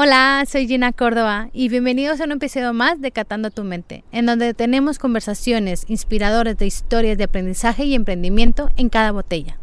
[0.00, 4.26] Hola, soy Gina Córdoba y bienvenidos a un episodio más de Catando tu Mente, en
[4.26, 9.58] donde tenemos conversaciones inspiradoras de historias de aprendizaje y emprendimiento en cada botella.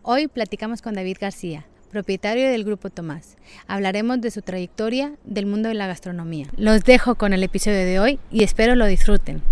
[0.00, 3.36] Hoy platicamos con David García, propietario del Grupo Tomás.
[3.66, 6.46] Hablaremos de su trayectoria del mundo de la gastronomía.
[6.56, 9.42] Los dejo con el episodio de hoy y espero lo disfruten.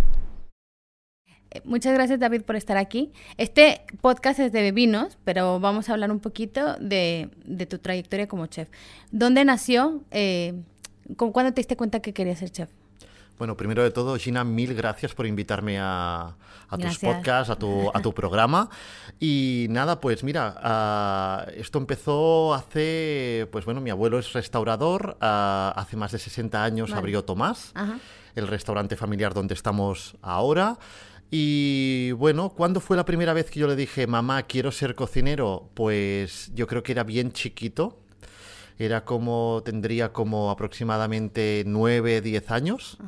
[1.52, 3.12] Eh, muchas gracias David por estar aquí.
[3.36, 7.28] Este podcast es de vinos, pero vamos a hablar un poquito de,
[7.68, 8.68] tu trayectoria como chef.
[9.10, 10.02] ¿Dónde nació?
[10.10, 10.54] Eh,
[11.16, 12.70] ¿Cuándo te diste cuenta que querías ser chef?
[13.38, 16.36] Bueno, primero de todo, Gina, mil gracias por invitarme a,
[16.80, 18.70] tus podcasts, a tu, a tu programa.
[19.18, 25.72] Y nada, pues mira, ah, esto empezó hace, pues bueno, mi abuelo es restaurador, ah,
[25.76, 27.74] hace más de 60 años abrió Tomás,
[28.36, 30.78] el restaurante familiar donde estamos ahora.
[31.34, 35.70] Y bueno, ¿cuándo fue la primera vez que yo le dije, mamá, quiero ser cocinero?
[35.72, 37.98] Pues yo creo que era bien chiquito.
[38.78, 42.98] Era como, tendría como aproximadamente 9, 10 años.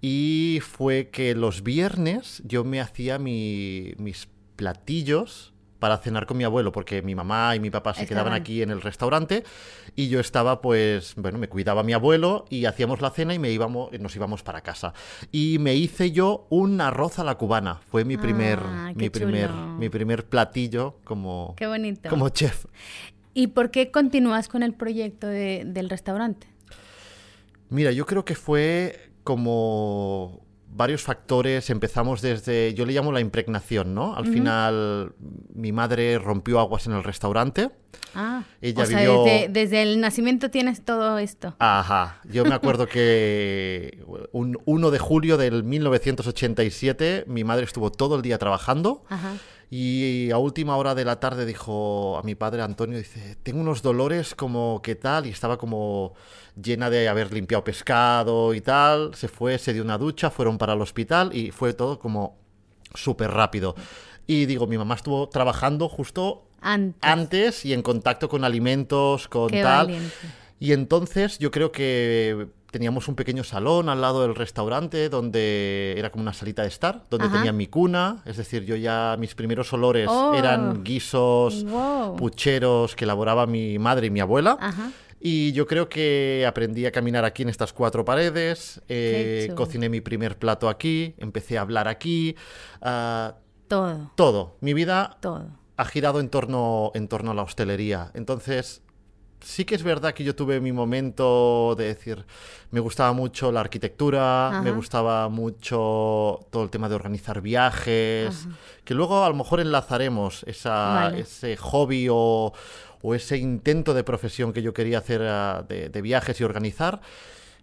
[0.00, 5.52] Y fue que los viernes yo me hacía mis platillos
[5.86, 8.70] para cenar con mi abuelo, porque mi mamá y mi papá se quedaban aquí en
[8.70, 9.44] el restaurante
[9.94, 13.52] y yo estaba, pues, bueno, me cuidaba mi abuelo y hacíamos la cena y me
[13.52, 14.94] íbamos, nos íbamos para casa.
[15.30, 17.78] Y me hice yo un arroz a la cubana.
[17.88, 21.54] Fue mi primer, ah, mi primer, mi primer platillo como,
[22.10, 22.64] como chef.
[23.32, 26.48] ¿Y por qué continúas con el proyecto del restaurante?
[27.68, 30.45] Mira, yo creo que fue como
[30.76, 31.70] varios factores.
[31.70, 34.14] Empezamos desde, yo le llamo la impregnación, ¿no?
[34.14, 35.14] Al final
[35.54, 37.70] mi madre rompió aguas en el restaurante.
[38.14, 41.54] Ah, Ella o sea, desde, el nacimiento tienes todo esto.
[41.58, 48.16] Ajá, yo me acuerdo que un 1 de julio del 1987 mi madre estuvo todo
[48.16, 49.04] el día trabajando.
[49.08, 49.34] Ajá
[49.70, 53.82] y a última hora de la tarde dijo a mi padre Antonio, dice, tengo unos
[53.82, 56.14] dolores como que tal, y estaba como
[56.60, 60.74] llena de haber limpiado pescado y tal, se fue, se dio una ducha, fueron para
[60.74, 62.36] el hospital y fue todo como
[62.94, 63.74] súper rápido.
[64.26, 66.46] Y digo, mi mamá estuvo trabajando justo
[67.00, 69.96] antes, y en contacto con alimentos, con tal.
[70.58, 76.10] Y entonces yo creo que teníamos un pequeño salón al lado del restaurante donde era
[76.10, 79.72] como una salita de estar, donde tenía mi cuna, es decir, yo ya mis primeros
[79.72, 80.34] olores oh.
[80.34, 81.64] eran guisos,
[82.18, 84.58] pucheros que elaboraba mi madre y mi abuela.
[85.18, 90.00] Y yo creo que aprendí a caminar aquí en estas cuatro paredes, eh, cociné mi
[90.00, 92.36] primer plato aquí, empecé a hablar aquí.
[92.82, 93.36] Ah,
[93.66, 94.12] todo.
[94.14, 94.56] Todo.
[94.60, 95.46] Mi vida todo.
[95.78, 98.10] ha girado en torno, en torno a la hostelería.
[98.14, 98.82] Entonces,
[99.46, 102.26] sí que es verdad que yo tuve mi momento de decir,
[102.72, 108.48] me gustaba mucho la arquitectura, me gustaba mucho todo el tema de organizar viajes,
[108.84, 112.52] que luego a lo mejor enlazaremos ese hobby o,
[113.14, 117.00] ese intento de profesión que yo quería hacer ah, de, viajes y organizar,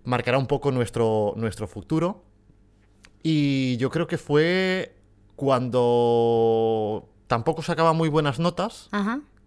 [0.06, 2.24] marcará un poco nuestro, nuestro futuro.
[3.24, 4.96] Y yo creo que fue
[5.36, 8.90] cuando tampoco sacaba muy buenas notas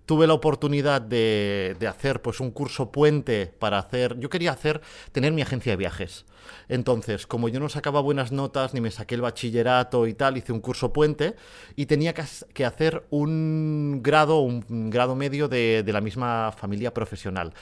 [0.06, 4.18] tuve la oportunidad de, hacer pues un curso puente para hacer.
[4.18, 4.80] Yo quería hacer,
[5.12, 6.24] tener mi agencia de viajes.
[6.68, 10.52] Entonces, como yo no sacaba buenas notas, ni me saqué el bachillerato y tal, hice
[10.52, 11.34] un curso puente
[11.74, 17.52] y tenía que, hacer un grado, un grado medio de, la misma familia profesional.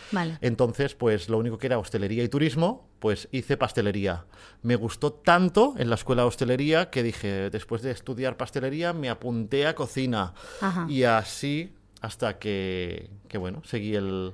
[0.42, 4.26] Entonces, pues lo único que era hostelería y turismo, pues hice pastelería.
[4.62, 9.08] Me gustó tanto en la escuela de hostelería que dije, después de estudiar pastelería, me
[9.08, 10.34] apunté a cocina.
[10.88, 11.72] Y así
[12.04, 14.32] hasta que, bueno, seguí el,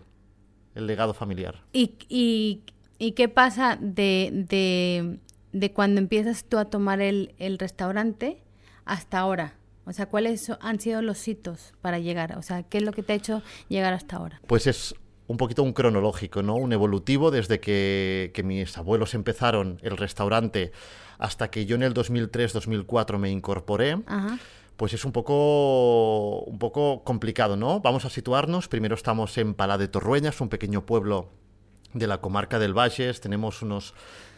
[0.75, 1.63] legado familiar.
[1.73, 2.63] ¿Y,
[2.99, 5.21] qué pasa de,
[5.73, 8.43] cuando empiezas tú a tomar el, restaurante
[8.85, 9.55] hasta ahora?
[9.87, 12.37] O sea, ¿cuáles han sido los hitos para llegar?
[12.37, 14.41] O sea, ¿qué es lo que te ha hecho llegar hasta ahora?
[14.47, 14.95] Pues es
[15.29, 16.57] un poquito un cronológico, ¿no?
[16.57, 20.73] Un evolutivo desde que, que mis abuelos empezaron el restaurante
[21.19, 23.97] hasta que yo en el 2003-2004 me incorporé.
[24.07, 24.39] Ajá
[24.81, 27.81] pues es un poco, un poco complicado, ¿no?
[27.81, 28.67] Vamos a situarnos.
[28.67, 31.29] Primero estamos en Palá de Torrueñas, un pequeño pueblo
[31.93, 33.21] de la comarca del Valles.
[33.21, 33.93] Tenemos unos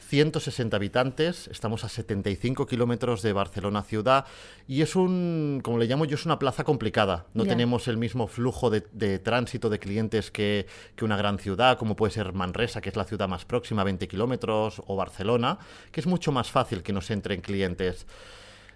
[0.09, 4.27] 160 habitantes, estamos a 75 kilómetros de Barcelona ciudad
[4.67, 7.27] y es un, como le llamo yo, es una plaza complicada.
[7.35, 11.95] No tenemos el mismo flujo de, tránsito de clientes que, que, una gran ciudad, como
[11.95, 15.61] puede ser Manresa, que es la ciudad más próxima, 20 kilómetros, o Barcelona,
[15.93, 18.09] que es mucho más fácil que nos entren clientes.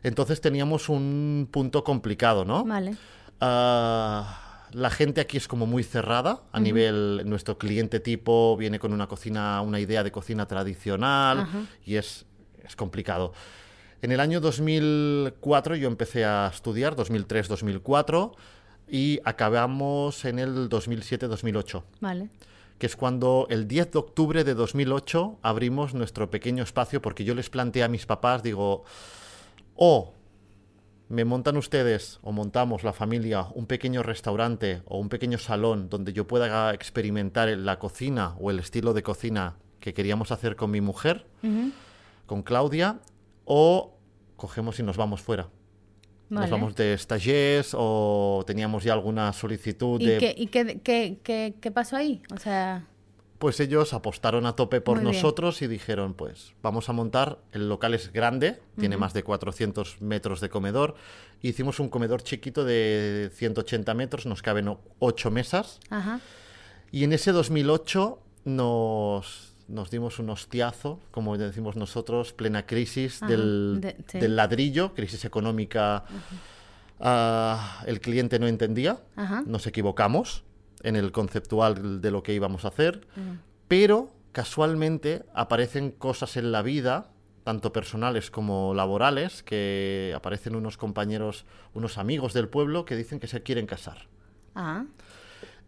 [0.07, 2.65] Entonces teníamos un punto complicado, ¿no?
[2.65, 2.97] Vale.
[3.41, 8.93] Ah, la gente aquí es como muy cerrada a nivel nuestro cliente tipo viene con
[8.93, 11.49] una cocina una idea de cocina tradicional
[11.85, 12.25] y es,
[12.65, 13.33] es complicado
[14.01, 18.33] En el año 2004 yo empecé a estudiar, 2003-2004,
[18.89, 21.83] y acabamos en el 2007-2008.
[22.01, 22.29] Vale.
[22.79, 27.35] Que es cuando el 10 de octubre de 2008 abrimos nuestro pequeño espacio, porque yo
[27.35, 28.85] les planteé a mis papás, digo,
[29.77, 30.15] o
[31.09, 36.13] me montan ustedes o montamos la familia un pequeño restaurante o un pequeño salón donde
[36.13, 40.81] yo pueda experimentar la cocina o el estilo de cocina que queríamos hacer con mi
[40.81, 41.27] mujer,
[42.27, 42.99] con Claudia,
[43.45, 43.97] o
[44.37, 45.49] cogemos y nos vamos fuera.
[46.29, 50.19] Nos vamos de stagiaires o teníamos ya alguna solicitud ¿Y de...
[50.19, 52.23] Qué, ¿Y qué, qué, qué, pasó ahí?
[52.35, 52.85] O sea...
[53.39, 57.93] Pues ellos apostaron a tope por nosotros y dijeron, pues vamos a montar, el local
[57.93, 60.95] es grande, tiene más de 400 metros de comedor,
[61.43, 65.81] hicimos un comedor chiquito de 180 metros, nos caben 8 mesas,
[66.91, 73.83] y en ese 2008 nos, nos dimos un hostiazo, como decimos nosotros, plena crisis del,
[74.35, 76.05] ladrillo, crisis económica,
[77.01, 78.99] ah, el cliente no entendía,
[79.45, 80.43] nos equivocamos
[80.87, 83.09] en el conceptual de lo que íbamos a hacer,
[83.67, 87.11] pero casualmente aparecen cosas en la vida,
[87.43, 91.45] tanto personales como laborales, que aparecen unos compañeros,
[91.75, 94.07] unos amigos del pueblo que dicen que se quieren casar.
[94.55, 94.85] Ah.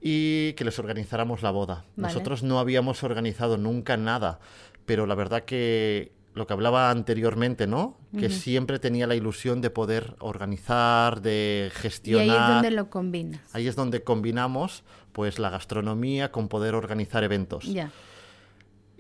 [0.01, 1.85] Y que les organizáramos la boda.
[1.97, 4.39] Nosotros no habíamos organizado nunca nada,
[4.87, 7.99] pero la verdad que lo que hablaba anteriormente, ¿no?
[8.19, 12.27] Que siempre tenía la ilusión de poder organizar, de gestionar.
[12.27, 13.41] Y ahí es donde lo combinas.
[13.53, 17.65] Ahí es donde combinamos, pues, la gastronomía con poder organizar eventos.
[17.67, 17.91] Ya.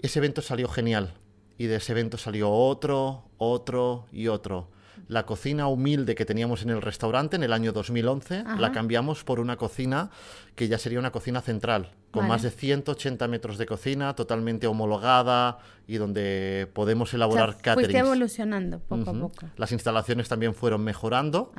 [0.02, 1.14] Ese evento salió genial.
[1.56, 4.68] Y de ese evento salió otro, otro y otro.
[5.08, 9.40] La cocina humilde que teníamos en el restaurante en el año 2011 la cambiamos por
[9.40, 10.10] una cocina
[10.54, 15.58] que ya sería una cocina central, con más de 180 metros de cocina, totalmente homologada
[15.86, 19.46] y donde podemos elaborar o Fuiste evolucionando poco a poco.
[19.56, 21.52] Las instalaciones también fueron mejorando.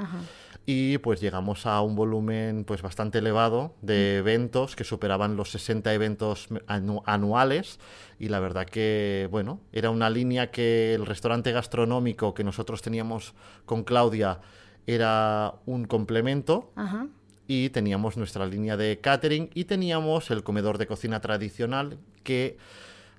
[0.72, 5.92] Y pues llegamos a un volumen pues bastante elevado de eventos que superaban los 60
[5.96, 7.80] eventos anuales
[8.20, 13.34] y la verdad que bueno era una línea que el restaurante gastronómico que nosotros teníamos
[13.66, 14.42] con Claudia
[14.86, 16.72] era un complemento
[17.48, 22.58] y teníamos nuestra línea de catering y teníamos el comedor de cocina tradicional que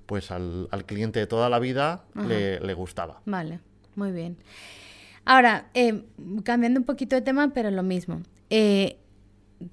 [0.05, 3.19] pues al, cliente de toda la vida le, gustaba.
[3.25, 3.59] Vale,
[3.95, 4.37] muy bien.
[5.25, 6.05] Ahora, eh,
[6.43, 8.21] cambiando un poquito de tema, pero lo mismo.
[8.49, 8.97] Eh,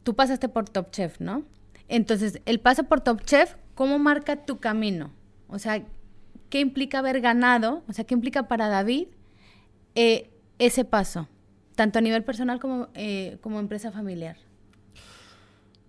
[0.02, 1.44] tú pasaste por Top Chef, ¿no?
[1.88, 5.10] Entonces, el paso por Top Chef, ¿cómo marca tu camino?
[5.48, 5.82] O sea,
[6.50, 7.82] ¿qué implica haber ganado?
[7.88, 9.08] O sea, ¿qué implica para David
[9.94, 11.28] eh, ese paso?
[11.74, 12.88] Tanto a nivel personal como,
[13.40, 14.36] como empresa familiar.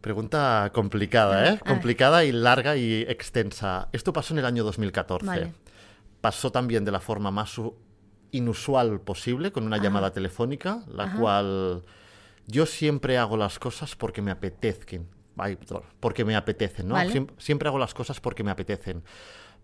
[0.01, 1.59] Pregunta complicada, ¿eh?
[1.59, 3.89] Complicada y larga y extensa.
[3.91, 5.51] Esto pasó en el año 2014.
[6.21, 7.59] Pasó también de la forma más
[8.31, 11.83] inusual posible, con una llamada telefónica, la cual
[12.47, 15.07] yo siempre hago las cosas porque me apetezcan.
[15.99, 16.95] porque me apetecen, ¿no?
[17.37, 19.03] siempre hago las cosas porque me apetecen.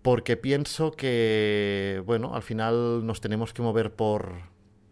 [0.02, 4.36] Porque pienso que, bueno, al final nos tenemos que mover por,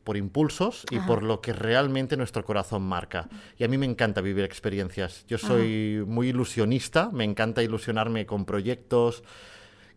[0.04, 3.30] por impulsos y por lo que realmente nuestro corazón marca.
[3.58, 5.24] Y a mí me encanta vivir experiencias.
[5.28, 9.24] Yo soy muy ilusionista, me encanta ilusionarme con proyectos.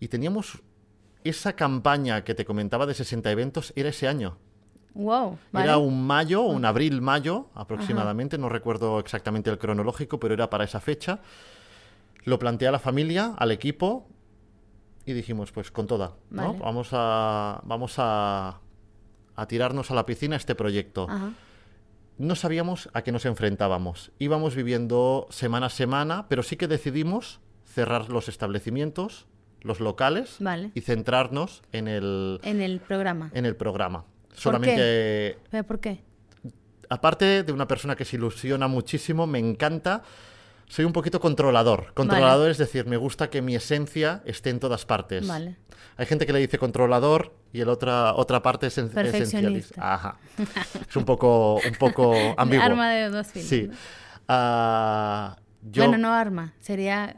[0.01, 0.63] Y teníamos
[1.29, 4.39] esa campaña que te comentaba de 60 eventos, era ese año.
[4.95, 10.65] Wow, Era un mayo, un abril-mayo aproximadamente, no recuerdo exactamente el cronológico, pero era para
[10.65, 11.21] esa fecha.
[12.25, 14.09] Lo planteé a la familia, al equipo,
[15.05, 16.55] y dijimos, pues con toda, ¿no?
[16.55, 18.61] Vamos a, vamos a
[19.37, 21.07] a tirarnos a la piscina este proyecto.
[22.19, 24.11] No sabíamos a qué nos enfrentábamos.
[24.19, 29.27] Íbamos viviendo semana a semana, pero sí que decidimos cerrar los establecimientos,
[29.63, 30.39] los locales
[30.75, 33.31] y centrarnos en el en el programa.
[33.35, 34.05] En el programa.
[34.33, 36.03] Solamente ¿Pero por qué?
[36.89, 40.03] Aparte de una persona que se ilusiona muchísimo, me encanta
[40.69, 41.93] soy un poquito controlador.
[41.95, 45.27] Controlador es decir, me gusta que mi esencia esté en todas partes.
[45.27, 45.57] Vale.
[45.97, 49.95] Hay gente que le dice controlador y el otra otra parte es esencialista.
[49.95, 50.19] Ajá.
[50.89, 52.65] es un poco un poco ambiguo.
[52.65, 53.49] Arma de dos filos.
[53.49, 53.71] Sí.
[54.29, 57.17] Ah, bueno, no arma, sería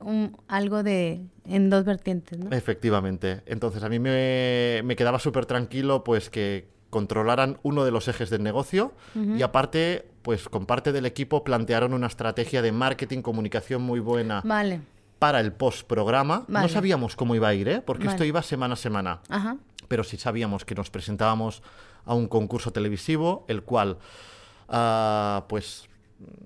[0.00, 2.50] un, algo de en dos vertientes, ¿no?
[2.50, 3.42] Efectivamente.
[3.46, 8.28] Entonces a mí me, me quedaba súper tranquilo pues que controlaran uno de los ejes
[8.30, 13.80] del negocio y aparte, pues con parte del equipo plantearon una estrategia de marketing, comunicación
[13.80, 14.80] muy buena vale.
[15.18, 16.44] para el post-programa.
[16.48, 17.80] No sabíamos cómo iba a ir, ¿eh?
[17.80, 19.20] porque esto iba semana a semana.
[19.88, 21.62] Pero sí sabíamos que nos presentábamos
[22.04, 23.98] a un concurso televisivo, el cual,
[24.68, 25.88] ah, pues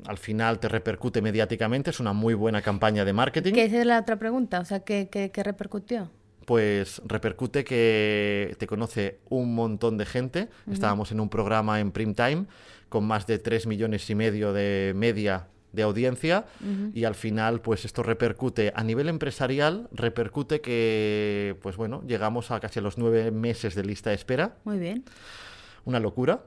[0.07, 3.55] al final te repercute mediáticamente, es una muy buena campaña de marketing.
[3.55, 6.11] Esa es la otra pregunta, o sea, ¿qué, qué, qué repercutió?
[6.45, 10.49] pues repercute que te conoce un montón de gente.
[10.71, 12.47] Estábamos en un programa en prime time
[12.89, 16.47] con más de 3 millones y medio de media de audiencia
[16.95, 22.61] y al final pues esto repercute a nivel empresarial, repercute que pues bueno, llegamos a
[22.61, 24.57] casi los nueve meses de lista de espera.
[24.65, 25.05] Muy bien.
[25.85, 26.45] Una locura,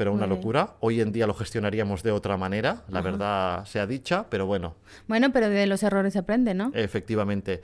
[0.00, 0.76] pero una locura.
[0.80, 4.74] Hoy en día lo gestionaríamos de otra manera, la verdad sea dicha, pero bueno.
[5.08, 6.70] Bueno, pero de los errores se aprende, ¿no?
[6.72, 7.60] Efectivamente.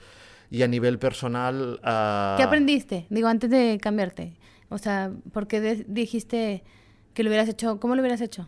[0.51, 1.79] Y a nivel personal...
[1.81, 3.07] Ah, ¿Qué aprendiste?
[3.09, 4.37] Digo, antes de cambiarte.
[4.69, 6.63] O sea, ¿por qué dijiste
[7.15, 7.79] que lo hubieras hecho?
[7.79, 8.47] ¿Cómo lo hubieras hecho?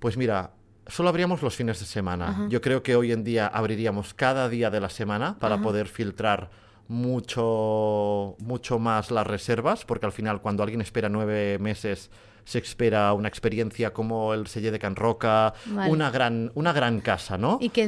[0.00, 0.50] Pues mira,
[0.86, 2.46] solo abríamos los fines de semana.
[2.50, 6.50] Yo creo que hoy en día abriríamos cada día de la semana para poder filtrar
[6.90, 12.10] mucho, mucho más las reservas, porque al final cuando alguien espera nueve meses
[12.44, 15.54] se espera una experiencia como el Selle de Can Roca,
[15.88, 17.58] una, gran, una gran casa, ¿no?
[17.60, 17.84] ¿Y que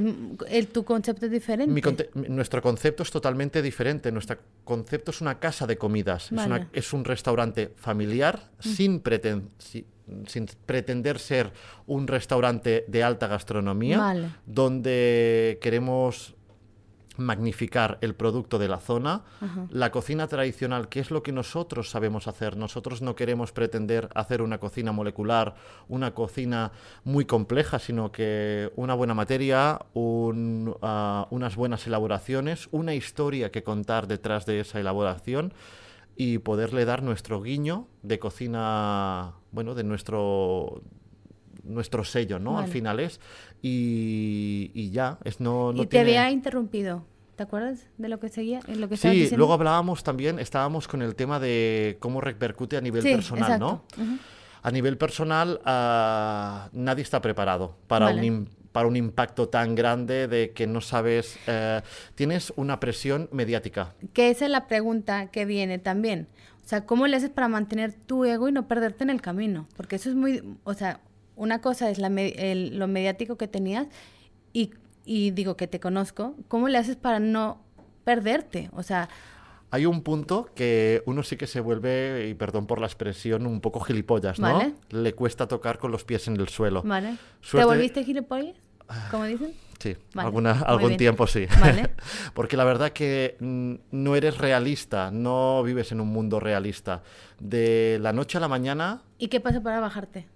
[0.48, 2.10] el, tu concepto es diferente?
[2.28, 4.12] nuestro concepto es totalmente diferente.
[4.12, 6.30] Nuestro concepto es una casa de comidas.
[6.72, 9.02] Es, un restaurante familiar sin,
[10.28, 11.52] sin pretender ser
[11.86, 16.36] un restaurante de alta gastronomía, donde queremos
[17.24, 19.22] magnificar el producto de la zona,
[19.70, 22.56] la cocina tradicional, que es lo que nosotros sabemos hacer.
[22.56, 25.54] Nosotros no queremos pretender hacer una cocina molecular,
[25.88, 26.72] una cocina
[27.04, 29.78] muy compleja, sino que una buena materia,
[30.82, 35.54] ah, unas buenas elaboraciones, una historia que contar detrás de esa elaboración
[36.16, 40.82] y poderle dar nuestro guiño de cocina, bueno, de nuestro
[41.64, 42.58] nuestro sello, ¿no?
[42.58, 43.20] Al final es.
[43.62, 47.04] Y, ya, es no, y te había interrumpido.
[47.42, 48.60] ¿Te acuerdas de lo que seguía?
[48.68, 53.02] Lo que sí, luego hablábamos también, estábamos con el tema de cómo repercute a nivel
[53.02, 53.84] personal, ¿no?
[54.62, 60.52] A nivel personal, ah, nadie está preparado para un para un impacto tan grande de
[60.52, 61.82] que no sabes, eh,
[62.14, 63.92] tienes una presión mediática.
[64.12, 66.28] Que esa es la pregunta que viene también.
[66.64, 69.66] O sea, ¿cómo le haces para mantener tu ego y no perderte en el camino?
[69.76, 71.00] Porque eso es muy, o sea,
[71.34, 73.88] una cosa es la, lo mediático que tenías
[74.52, 74.70] y,
[75.04, 77.62] y, digo que te conozco, ¿cómo le haces para no
[78.04, 78.70] perderte?
[78.72, 79.08] O sea...
[79.70, 83.62] Hay un punto que uno sí que se vuelve, y perdón por la expresión, un
[83.62, 84.74] poco gilipollas, ¿no?
[84.90, 86.82] Le cuesta tocar con los pies en el suelo.
[86.82, 87.16] Vale.
[87.50, 88.54] ¿Te volviste gilipollas?
[89.10, 89.54] ¿Cómo dicen?
[89.82, 91.46] Sí, alguna, algún tiempo sí.
[91.60, 91.90] Vale.
[92.34, 97.02] Porque la verdad que mm, no eres realista, no vives en un mundo realista.
[97.40, 99.02] De la noche a la mañana...
[99.18, 100.28] ¿Y qué pasa para bajarte?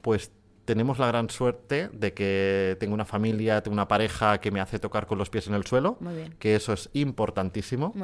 [0.00, 0.30] Pues
[0.66, 4.78] tenemos la gran suerte de que tengo una familia, tengo una pareja que me hace
[4.78, 5.98] tocar con los pies en el suelo,
[6.38, 7.94] que eso es importantísimo.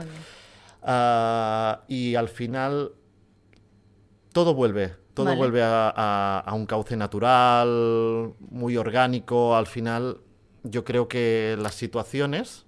[0.80, 2.92] Ah, y al final
[4.32, 9.56] todo vuelve, todo vuelve a, un cauce natural, muy orgánico.
[9.56, 10.20] Al final
[10.62, 12.64] yo creo que las situaciones,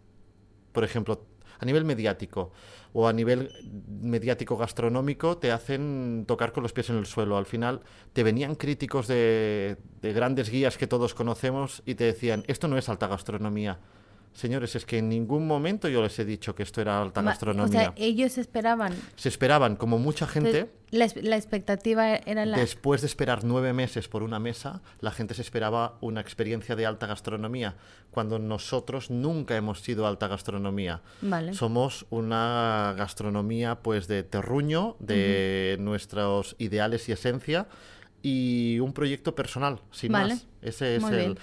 [0.72, 1.24] por ejemplo,
[1.60, 2.52] a nivel mediático,
[2.94, 3.50] o a nivel
[3.88, 7.36] mediático gastronómico te hacen tocar con los pies en el suelo.
[7.36, 7.82] Al final
[8.12, 12.78] te venían críticos de, de grandes guías que todos conocemos y te decían, esto no
[12.78, 13.80] es alta gastronomía.
[14.34, 17.64] Señores, es que en ningún momento yo les he dicho que esto era alta gastronomía.
[17.64, 18.92] O sea, ellos esperaban.
[19.14, 20.70] Se esperaban, como mucha gente.
[20.90, 22.58] La, expectativa era la.
[22.58, 26.84] Después de esperar nueve meses por una mesa, la gente se esperaba una experiencia de
[26.84, 27.76] alta gastronomía,
[28.10, 31.02] cuando nosotros nunca hemos sido alta gastronomía.
[31.20, 31.54] Vale.
[31.54, 37.68] Somos una gastronomía, pues, de terruño, de nuestros ideales y esencia,
[38.20, 40.46] y un proyecto personal, sin más.
[40.60, 41.38] Ese es el.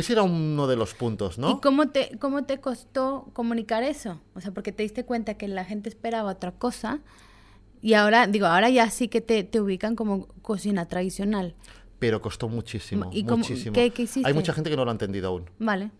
[0.00, 1.50] Ese era uno de los puntos, ¿no?
[1.50, 4.20] ¿Y cómo te, cómo te costó comunicar eso?
[4.34, 7.00] O sea, porque te diste cuenta que la gente esperaba otra cosa
[7.82, 11.54] y ahora, digo, ahora ya sí que te, te ubican como cocina tradicional.
[11.98, 13.74] Pero costó muchísimo, ¿Y muchísimo.
[13.74, 14.26] ¿qué, hiciste?
[14.26, 15.50] Hay mucha gente que no lo ha entendido aún.
[15.58, 15.90] Vale.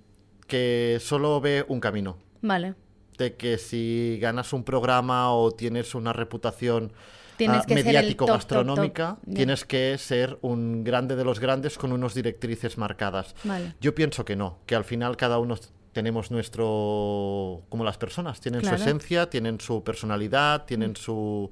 [0.47, 2.17] Que solo ve un camino.
[2.41, 2.75] Vale.
[3.19, 6.93] De que si ganas un programa o tienes una reputación
[7.41, 12.77] tienes que mediático gastronómica, tienes que ser un grande de los grandes con unas directrices
[12.77, 13.35] marcadas.
[13.81, 15.57] Yo pienso que no, que al final cada uno
[15.93, 21.51] tenemos nuestro como las personas, tienen su esencia, tienen su personalidad, tienen su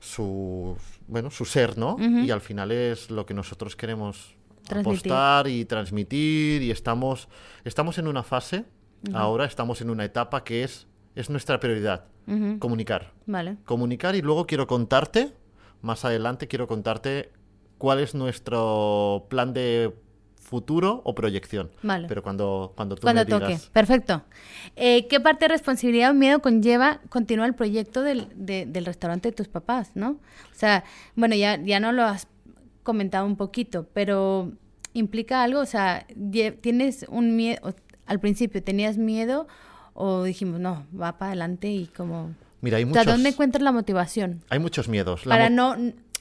[0.00, 0.76] su
[1.06, 1.96] bueno, su ser, ¿no?
[1.98, 4.34] Y al final es lo que nosotros queremos
[4.70, 7.28] apostar y transmitir y estamos
[7.64, 8.64] estamos en una fase
[9.12, 12.04] ahora estamos en una etapa que es es nuestra prioridad.
[12.58, 13.12] Comunicar.
[13.26, 13.56] Vale.
[13.64, 15.32] Comunicar y luego quiero contarte,
[15.80, 17.30] más adelante quiero contarte
[17.78, 19.92] cuál es nuestro plan de
[20.36, 21.70] futuro o proyección.
[21.82, 22.06] Vale.
[22.08, 23.58] Pero cuando, cuando tú cuando me toque.
[23.72, 24.22] Perfecto.
[24.76, 29.32] Eh, ¿Qué parte de responsabilidad o miedo conlleva continuar el proyecto del, del restaurante de
[29.34, 30.10] tus papás, no?
[30.10, 30.84] O sea,
[31.16, 32.28] bueno, ya, ya no lo has
[32.82, 34.52] comentado un poquito, pero
[34.92, 36.06] implica algo, o sea,
[36.60, 37.74] tienes un miedo,
[38.06, 39.46] al principio tenías miedo
[39.94, 42.34] o dijimos, no, va para adelante y como...
[42.60, 43.06] Mira, hay muchos...
[43.06, 44.42] ¿dónde encuentras la motivación?
[44.48, 45.22] Hay muchos miedos.
[45.24, 45.76] Para no,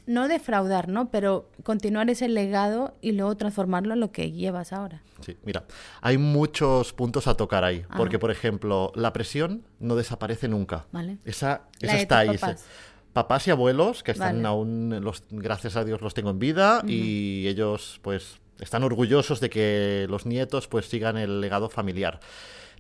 [0.06, 1.10] no defraudar, ¿no?
[1.10, 5.04] Pero continuar ese legado y luego transformarlo en lo que llevas ahora.
[5.22, 5.66] Sí, mira,
[6.01, 7.86] hay muchos puntos a tocar ahí.
[7.96, 10.86] Porque, por ejemplo, la presión no desaparece nunca.
[10.92, 11.18] Vale.
[11.25, 12.38] Esa, esa está ahí.
[13.13, 13.48] Papás.
[13.48, 18.00] y abuelos que están aún, los, gracias a Dios los tengo en vida y ellos
[18.01, 22.20] pues están orgullosos de que los nietos pues sigan el legado familiar.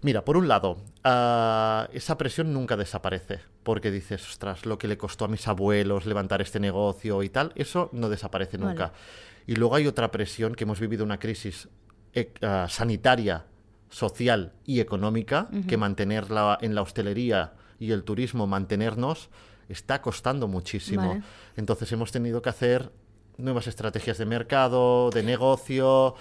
[0.03, 4.97] Mira, por un lado, ah, esa presión nunca desaparece, porque dices, ostras, lo que le
[4.97, 8.93] costó a mis abuelos levantar este negocio y tal, eso no desaparece nunca.
[9.45, 11.69] Y luego hay otra presión, que hemos vivido una crisis
[12.41, 13.45] ah, sanitaria,
[13.89, 19.29] social y económica, que mantenerla en la hostelería y el turismo, mantenernos,
[19.67, 21.21] está costando muchísimo.
[21.57, 22.91] Entonces hemos tenido que hacer
[23.37, 26.15] nuevas estrategias de mercado, de negocio.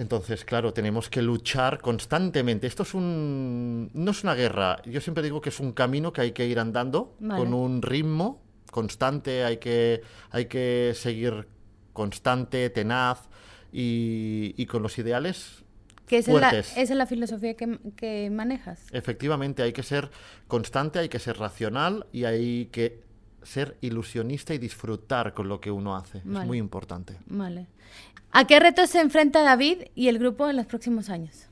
[0.00, 2.66] Entonces, claro, tenemos que luchar constantemente.
[2.66, 4.80] Esto es un no es una guerra.
[4.86, 8.40] Yo siempre digo que es un camino que hay que ir andando con un ritmo
[8.70, 9.44] constante.
[9.44, 11.48] Hay que hay que seguir
[11.92, 13.28] constante, tenaz
[13.72, 15.64] y, con los ideales
[16.06, 18.86] que esa, es la, esa es la filosofía que, que, manejas.
[18.92, 20.10] Efectivamente, hay que ser
[20.48, 23.02] constante, hay que ser racional y hay que
[23.42, 26.18] ser ilusionista y disfrutar con lo que uno hace.
[26.18, 27.18] Es muy importante.
[27.26, 27.66] Vale.
[28.32, 31.46] ¿A qué retos se enfrenta David y el grupo en los próximos años?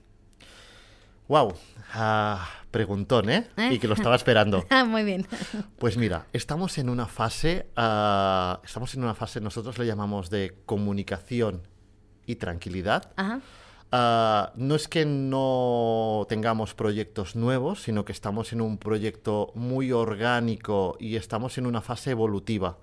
[1.29, 1.55] Wow,
[1.93, 3.49] ah, preguntón, ¿eh?
[3.57, 3.71] ¿eh?
[3.73, 4.65] Y que lo estaba esperando.
[4.71, 5.27] ah, muy bien.
[5.79, 10.57] Pues mira, estamos en una fase, uh, estamos en una fase, nosotros le llamamos de
[10.65, 11.63] comunicación
[12.25, 13.13] y tranquilidad.
[13.17, 13.41] Ajá.
[13.91, 19.93] Ah, no es que no tengamos proyectos nuevos, sino que estamos en un proyecto muy
[19.93, 22.79] orgánico y estamos en una fase evolutiva.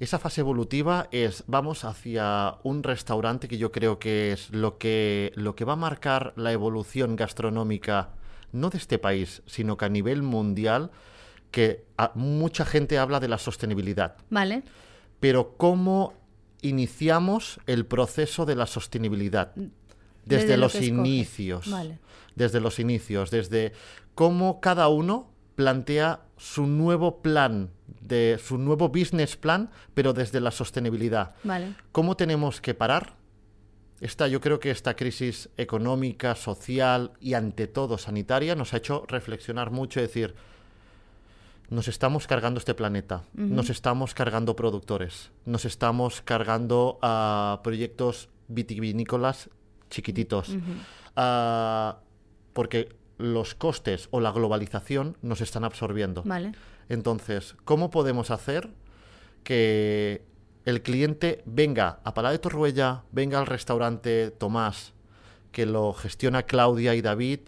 [0.00, 5.32] Esa fase evolutiva es, vamos hacia un restaurante que yo creo que es lo que,
[5.34, 8.10] lo que va a marcar la evolución gastronómica,
[8.52, 10.90] no de este país, sino que a nivel mundial,
[11.50, 14.16] que mucha gente habla de la sostenibilidad.
[14.28, 14.62] Vale.
[15.20, 16.12] Pero ¿cómo
[16.60, 19.52] iniciamos el proceso de la sostenibilidad?
[20.24, 21.70] Desde, los inicios.
[22.34, 23.72] Desde los inicios, desde
[24.14, 30.50] cómo cada uno plantea su nuevo plan, de su nuevo business plan, pero desde la
[30.50, 31.34] sostenibilidad.
[31.92, 33.14] ¿Cómo tenemos que parar?
[34.00, 39.04] Esta, yo creo que esta crisis económica, social y ante todo sanitaria nos ha hecho
[39.08, 40.34] reflexionar mucho y decir,
[41.70, 49.48] nos estamos cargando este planeta, nos estamos cargando productores, nos estamos cargando a proyectos vitivinícolas
[49.94, 50.54] chiquititos.
[51.16, 51.98] Ah,
[52.52, 56.22] porque los costes o la globalización nos están absorbiendo.
[56.24, 56.52] Vale.
[56.88, 58.70] Entonces, ¿cómo podemos hacer
[59.44, 60.22] que
[60.64, 64.92] el cliente venga a Palá de Torruella, venga al restaurante Tomás,
[65.52, 67.40] que lo gestiona Claudia y David,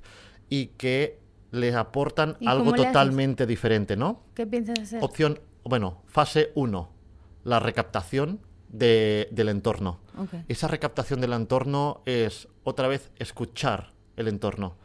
[0.48, 1.18] y que
[1.50, 4.22] le aportan algo totalmente diferente, ¿no?
[4.34, 5.02] ¿Qué piensas hacer?
[5.02, 6.90] Opción, bueno, fase 1,
[7.44, 8.40] la recaptación
[8.78, 10.00] del entorno.
[10.48, 14.76] Esa recaptación del entorno es otra vez escuchar el entorno.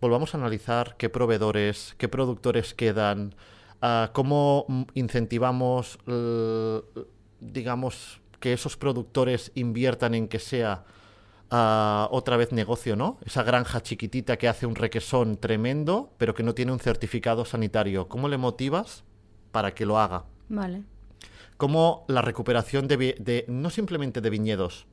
[0.00, 3.34] Volvamos a analizar qué proveedores, qué productores quedan,
[3.80, 5.98] ah, cómo incentivamos,
[7.40, 10.84] digamos, que esos productores inviertan en que sea
[11.50, 13.18] ah, otra vez negocio, ¿no?
[13.24, 18.08] Esa granja chiquitita que hace un requesón tremendo, pero que no tiene un certificado sanitario.
[18.08, 19.04] ¿Cómo le motivas
[19.52, 20.24] para que lo haga?
[20.48, 20.84] Vale
[21.56, 24.86] como la recuperación de, no simplemente de viñedos,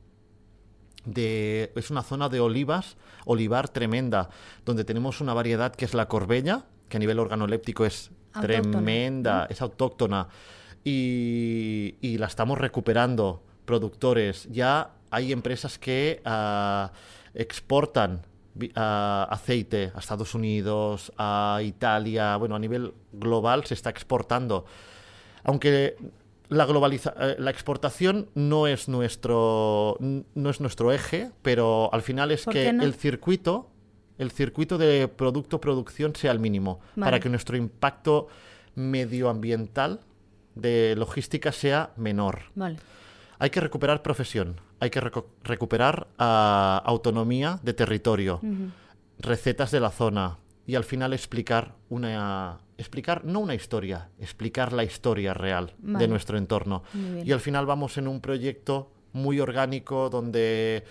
[1.04, 4.30] de, es una zona de olivas, olivar tremenda,
[4.64, 9.60] donde tenemos una variedad que es la corbeña, que a nivel organoléptico es tremenda, es
[9.60, 10.28] autóctona,
[10.84, 14.48] y, la estamos recuperando, productores.
[14.50, 16.92] Ya hay empresas que ah,
[17.34, 18.22] exportan
[18.74, 24.64] ah, aceite a Estados Unidos, a Italia, bueno, a nivel global se está exportando.
[25.44, 25.96] Aunque
[26.52, 32.30] la, globaliza eh, la exportación no es, nuestro, no es nuestro eje, pero al final
[32.30, 33.70] es que el circuito,
[34.18, 38.28] el circuito de producto-producción sea el mínimo, para que nuestro impacto
[38.74, 40.00] medioambiental
[40.54, 42.42] de logística sea menor.
[43.38, 45.00] Hay que recuperar profesión, hay que
[45.42, 48.40] recuperar ah, autonomía de territorio,
[49.18, 54.84] recetas de la zona y al final explicar una, explicar no una historia, explicar la
[54.84, 56.82] historia real de nuestro entorno.
[57.24, 60.84] Y al final vamos en un proyecto muy orgánico donde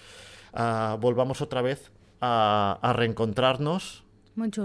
[0.54, 4.04] ah, volvamos otra vez a, reencontrarnos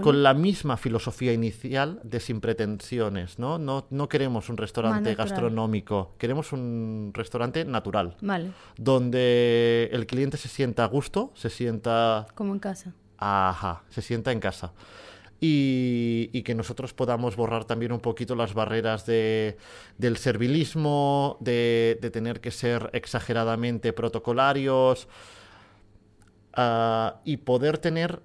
[0.01, 3.57] con la misma filosofía inicial de sin pretensiones, ¿no?
[3.57, 8.15] No, no queremos un restaurante gastronómico, queremos un restaurante natural.
[8.77, 12.27] Donde el cliente se sienta a gusto, se sienta...
[12.33, 12.93] Como en casa.
[13.17, 14.73] Ajá, se sienta en casa.
[15.39, 19.57] y, que nosotros podamos borrar también un poquito las barreras de,
[19.97, 25.07] del servilismo, de, tener que ser exageradamente protocolarios
[26.53, 28.23] ah, y poder tener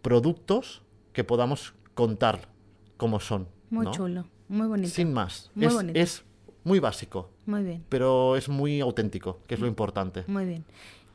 [0.00, 0.82] productos
[1.12, 2.48] que podamos contar
[2.96, 3.48] como son.
[3.70, 4.94] Muy chulo, muy bonito.
[4.94, 5.50] Sin más.
[5.60, 6.24] es, es
[6.64, 7.30] muy básico.
[7.46, 7.84] Muy bien.
[7.88, 10.24] Pero es muy auténtico, que es lo importante.
[10.26, 10.64] Muy bien.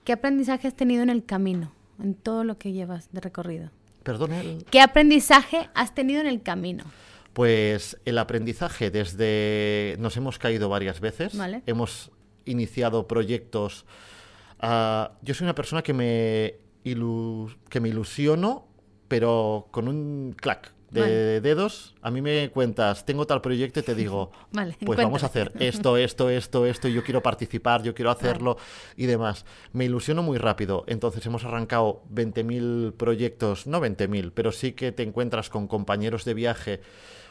[0.04, 3.70] ¿Qué aprendizaje has tenido en el camino, en todo lo que llevas de recorrido?
[4.04, 4.32] Perdón.
[4.70, 6.84] ¿Qué aprendizaje has tenido en el camino?
[7.34, 9.96] Pues el aprendizaje desde...
[10.00, 11.34] Nos hemos caído varias veces.
[11.66, 12.12] Hemos
[12.46, 13.86] iniciado proyectos...
[14.60, 16.56] Ah, yo soy una persona que me,
[17.70, 18.68] que me ilusiono,
[19.08, 23.96] pero con un clac de dedos, a mí me cuentas, tengo tal proyecto y te
[23.96, 24.32] digo,
[24.86, 28.58] pues vamos a hacer esto, esto, esto, esto, y yo quiero participar, yo quiero hacerlo
[28.98, 29.46] y demás.
[29.72, 35.04] Me ilusiono muy rápido, entonces hemos arrancado 20.000 proyectos, no 20.000, pero sí que te
[35.04, 36.82] encuentras con compañeros de viaje.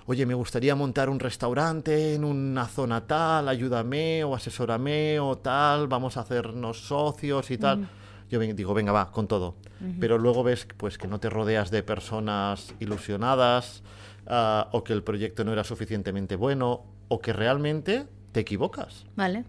[0.07, 5.87] Oye, me gustaría montar un restaurante en una zona tal, ayúdame o asesórame o tal,
[5.87, 7.89] vamos a hacernos socios y tal
[8.31, 9.57] yo digo, venga, va, con todo.
[9.99, 13.83] Pero luego ves pues, que no te rodeas de personas ilusionadas
[14.27, 19.07] ah, o que el proyecto no era suficientemente bueno o que realmente te equivocas.
[19.17, 19.45] Vale.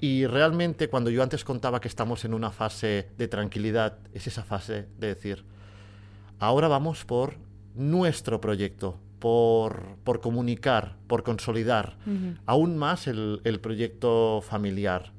[0.00, 4.44] Y realmente cuando yo antes contaba que estamos en una fase de tranquilidad, es esa
[4.44, 5.44] fase de decir,
[6.38, 7.34] ahora vamos por
[7.74, 11.96] nuestro proyecto, por, por comunicar, por consolidar
[12.44, 15.12] aún más el, el proyecto familiar.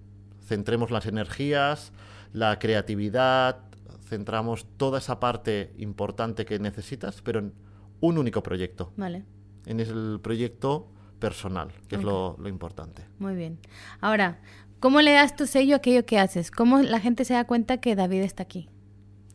[0.45, 1.91] Centremos las energías,
[2.33, 3.67] la creatividad,
[4.07, 7.53] centramos toda esa parte importante que necesitas, pero en
[7.99, 8.91] un único proyecto.
[8.95, 9.23] Vale.
[9.65, 10.87] En el proyecto
[11.19, 13.03] personal, que es lo, importante.
[13.19, 13.59] Muy bien.
[14.01, 14.39] Ahora,
[14.79, 16.51] ¿cómo le das tu sello a aquello que haces?
[16.51, 18.69] ¿Cómo la gente se da cuenta que David está aquí?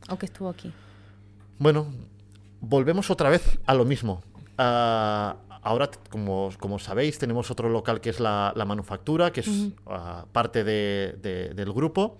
[0.08, 0.72] ¿O que estuvo aquí?
[1.58, 1.86] Bueno,
[2.60, 4.22] volvemos otra vez a lo mismo.
[4.58, 10.24] Ah, ahora, como, como, sabéis, tenemos otro local que es la, manufactura, que es ah,
[10.32, 12.16] parte del grupo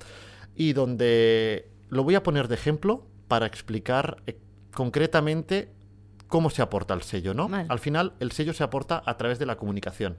[0.54, 4.38] y donde lo voy a poner de ejemplo para explicar eh,
[4.72, 5.72] concretamente
[6.26, 7.50] cómo se aporta el sello, ¿no?
[7.68, 10.16] Al final, el sello se aporta a través de la comunicación.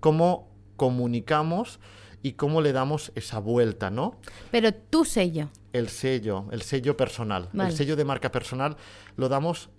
[0.00, 1.80] Cómo comunicamos
[2.22, 4.18] y cómo le damos esa vuelta, ¿no?
[4.50, 5.48] Pero tu sello.
[5.72, 7.48] El sello, el sello personal.
[7.54, 8.76] El sello de marca personal
[9.16, 9.70] lo damos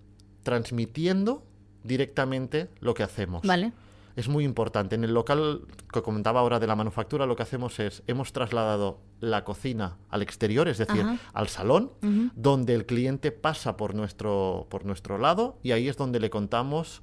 [0.43, 1.43] transmitiendo
[1.83, 3.43] directamente lo que hacemos.
[3.43, 3.71] Vale
[4.15, 4.95] es muy importante.
[4.95, 8.99] En el local que comentaba ahora de la manufactura, lo que hacemos es, hemos trasladado
[9.19, 11.91] la cocina al exterior, es decir, al salón,
[12.35, 17.01] donde el cliente pasa por nuestro, por nuestro lado y ahí es donde le contamos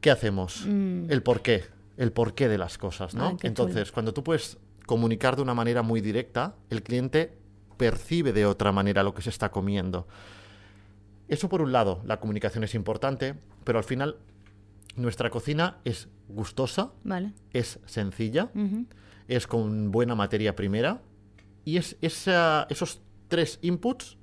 [0.00, 1.10] qué hacemos, mm.
[1.10, 1.64] el porqué,
[1.96, 3.36] el porqué de las cosas, ¿no?
[3.42, 7.36] Entonces, cuando tú puedes comunicar de una manera muy directa, el cliente
[7.76, 10.06] percibe de otra manera lo que se está comiendo.
[11.28, 14.16] Eso por un lado, la comunicación es importante, pero al final
[14.96, 16.92] nuestra cocina es gustosa,
[17.52, 18.50] es sencilla,
[19.28, 21.00] es con buena materia primera
[21.64, 24.16] y es esos tres inputs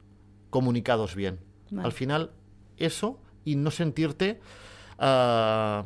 [0.49, 1.39] comunicados bien.
[1.77, 2.31] Al final,
[2.77, 4.39] eso y no sentirte
[4.99, 5.85] ah,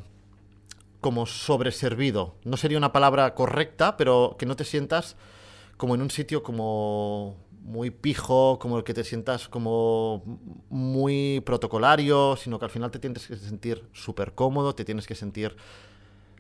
[1.02, 2.36] como sobreservido.
[2.44, 5.16] No sería una palabra correcta, pero que no te sientas
[5.78, 7.38] como en un sitio como
[7.70, 10.24] muy pijo, como el que te sientas como
[10.70, 15.14] muy protocolario, sino que al final te tienes que sentir súper cómodo, te tienes que
[15.14, 15.56] sentir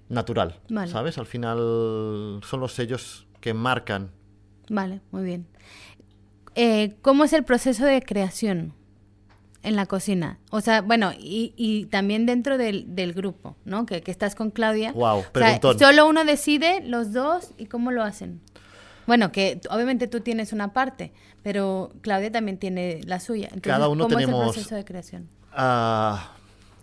[0.10, 1.20] natural, ¿sabes?
[1.20, 4.10] Al final son los sellos que marcan.
[4.70, 5.46] Vale, muy bien.
[6.56, 8.74] Eh, ¿Cómo es el proceso de creación
[9.62, 10.39] en la cocina?
[10.50, 13.86] O sea, bueno, y, también dentro del, grupo, ¿no?
[13.86, 14.94] Que, estás con Claudia.
[14.94, 15.26] Wow,
[15.78, 18.42] solo uno decide, los dos, ¿y cómo lo hacen?
[19.10, 23.45] Bueno, que obviamente tú tienes una parte, pero Claudia también tiene la suya.
[23.45, 24.39] Entonces, Cada uno ¿cómo tenemos...
[24.39, 25.30] es el proceso de creación?
[25.52, 26.34] Ah,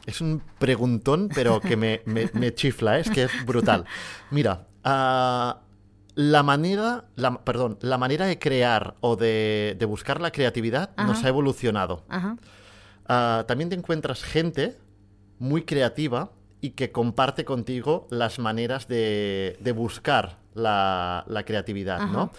[0.07, 3.03] es un preguntón, pero que me, chifla, ¿eh?
[3.03, 3.85] es que es brutal.
[4.33, 5.61] Mira, ah,
[6.17, 11.29] la manera, la, perdón, la manera de crear o de, buscar la creatividad nos ha
[11.29, 12.05] evolucionado.
[13.07, 14.77] Ah, también te encuentras gente
[15.39, 16.33] muy creativa
[16.67, 22.33] y que comparte contigo las maneras de, de buscar la, creatividad, ¿no?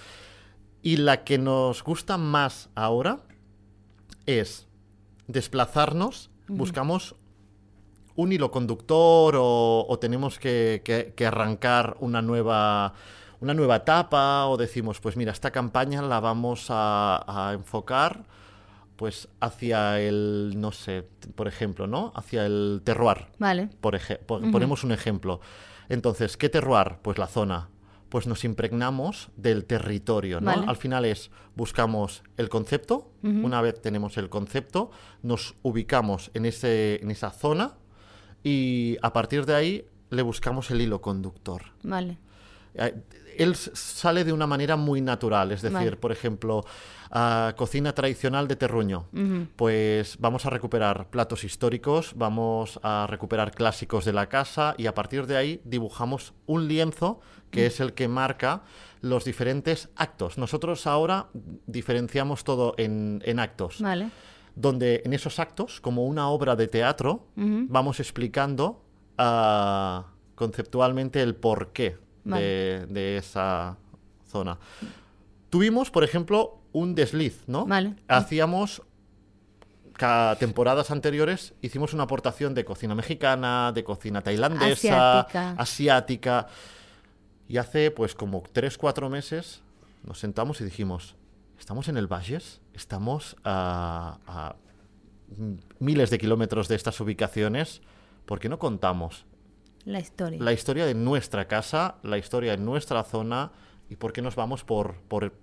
[0.82, 3.20] Y la que nos gusta más ahora
[4.26, 4.68] es
[5.28, 7.16] desplazarnos, buscamos
[8.16, 12.96] un hilo conductor o, tenemos que, arrancar una nueva,
[13.40, 18.26] una nueva etapa o decimos, pues mira, esta campaña la vamos a, enfocar
[18.98, 22.12] pues hacia el, no sé, por ejemplo, ¿no?
[22.16, 23.28] Hacia el terroir.
[23.40, 23.70] Vale.
[23.80, 25.40] Por ejemplo, ponemos un ejemplo.
[25.88, 26.98] Entonces, ¿qué terroir?
[27.02, 27.70] Pues la zona
[28.10, 30.52] pues nos impregnamos del territorio, ¿no?
[30.52, 34.92] Al final es, buscamos el concepto, una vez tenemos el concepto,
[35.24, 37.74] nos ubicamos en, ese, en esa zona
[38.44, 41.64] y a partir de ahí le buscamos el hilo conductor.
[41.84, 42.18] Vale.
[43.38, 46.66] Él sale de una manera muy natural, es decir, por ejemplo,
[47.56, 49.06] cocina tradicional de terruño,
[49.56, 54.94] pues vamos a recuperar platos históricos, vamos a recuperar clásicos de la casa y a
[54.94, 57.20] partir de ahí dibujamos un lienzo
[57.52, 58.64] que es el que marca
[59.02, 60.38] los diferentes actos.
[60.38, 61.28] Nosotros ahora
[61.66, 63.80] diferenciamos todo en, actos.
[64.56, 68.84] Donde en esos actos, como una obra de teatro, vamos explicando
[69.18, 73.78] ah, conceptualmente el porqué de, esa
[74.26, 74.58] zona.
[75.50, 77.66] Tuvimos, por ejemplo, un desliz, ¿no?
[77.66, 77.96] Vale.
[78.08, 78.84] Hacíamos
[79.98, 85.22] cada temporadas anteriores hicimos una aportación de cocina mexicana, de cocina tailandesa,
[85.58, 86.48] asiática.
[87.50, 89.62] Y hace pues como tres, cuatro meses
[90.04, 91.16] nos sentamos y dijimos,
[91.60, 94.56] estamos en el Valles, estamos a,
[95.80, 97.82] miles de kilómetros de estas ubicaciones,
[98.26, 99.26] ¿por qué no contamos
[99.88, 100.42] la historia.
[100.42, 103.52] La historia de nuestra casa, la historia de nuestra zona
[103.90, 105.34] y por qué nos vamos por, por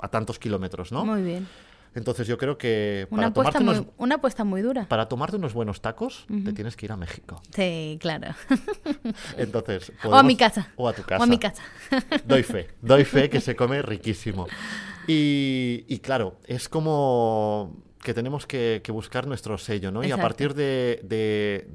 [0.00, 1.04] a tantos kilómetros, ¿no?
[1.04, 1.48] Muy bien.
[1.92, 4.86] Entonces yo creo que una apuesta, muy, una apuesta muy dura.
[4.86, 7.42] Para tomarte unos buenos tacos te tienes que ir a México.
[7.52, 8.28] Sí, claro.
[9.36, 10.68] Entonces, o a mi casa.
[10.76, 11.20] O a tu casa.
[11.20, 11.62] O a mi casa.
[12.24, 14.46] doy fe, doy fe que se come riquísimo.
[15.08, 20.04] Y, claro, es como que tenemos que, buscar nuestro sello, ¿no?
[20.04, 21.68] Y a partir de,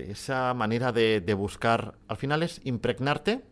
[0.00, 3.42] esa manera de, buscar, al final es impregnarte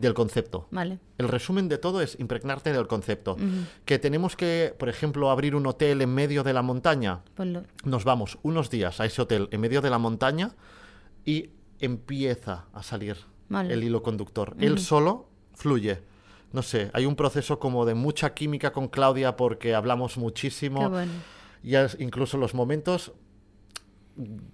[0.00, 0.68] del concepto.
[0.70, 0.98] Vale.
[1.16, 3.36] El resumen de todo es impregnarte del concepto.
[3.84, 7.20] Que tenemos que, por ejemplo, abrir un hotel en medio de la montaña.
[7.84, 10.54] Nos vamos unos días a ese hotel en medio de la montaña
[11.24, 13.16] y empieza a salir
[13.50, 14.56] el hilo conductor.
[14.60, 16.02] Él solo fluye.
[16.52, 20.92] No sé, hay un proceso como de mucha química con Claudia porque hablamos muchísimo.
[21.62, 23.12] Y incluso los momentos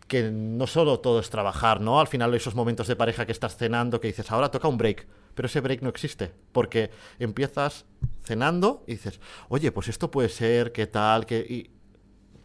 [0.07, 2.01] que no solo todo es trabajar, ¿no?
[2.01, 5.07] Al final esos momentos de pareja que estás cenando, que dices, ahora toca un break,
[5.35, 7.85] pero ese break no existe, porque empiezas
[8.23, 11.27] cenando y dices, oye, pues esto puede ser, ¿qué tal?
[11.27, 11.71] que Y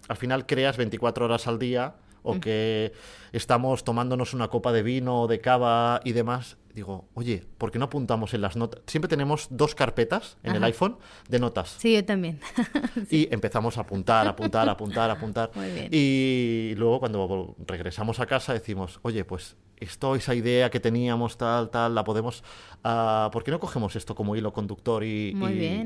[0.07, 2.39] al final creas 24 horas al día o mm.
[2.39, 2.93] que
[3.31, 7.79] estamos tomándonos una copa de vino o de cava y demás digo, oye, ¿por qué
[7.79, 8.81] no apuntamos en las notas?
[8.87, 10.97] Siempre tenemos dos carpetas en el iPhone
[11.29, 11.75] de notas.
[11.77, 12.39] Sí, yo también.
[13.09, 15.51] Y empezamos a apuntar, apuntar, apuntar, apuntar.
[15.55, 15.89] Muy bien.
[15.91, 21.69] Y luego cuando regresamos a casa decimos, oye, pues esto, esa idea que teníamos, tal,
[21.69, 22.43] tal, la podemos...
[22.83, 25.35] Uh, ¿Por qué no cogemos esto como hilo conductor y,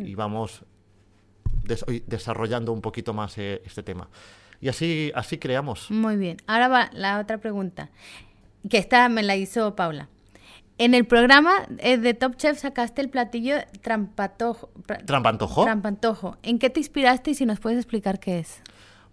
[0.05, 0.63] y, vamos
[2.05, 4.09] desarrollando un poquito más eh, este tema?
[4.61, 5.91] Y así, así creamos.
[5.91, 6.37] Muy bien.
[6.47, 7.89] Ahora va la otra pregunta,
[8.69, 10.09] que esta me la hizo Paula.
[10.79, 14.69] En el programa eh, de Top Chef sacaste el platillo trampatojo.
[15.05, 15.63] ¿Trampantojo?
[15.63, 16.37] Trampantojo.
[16.43, 18.61] ¿En qué te inspiraste y si nos puedes explicar qué es?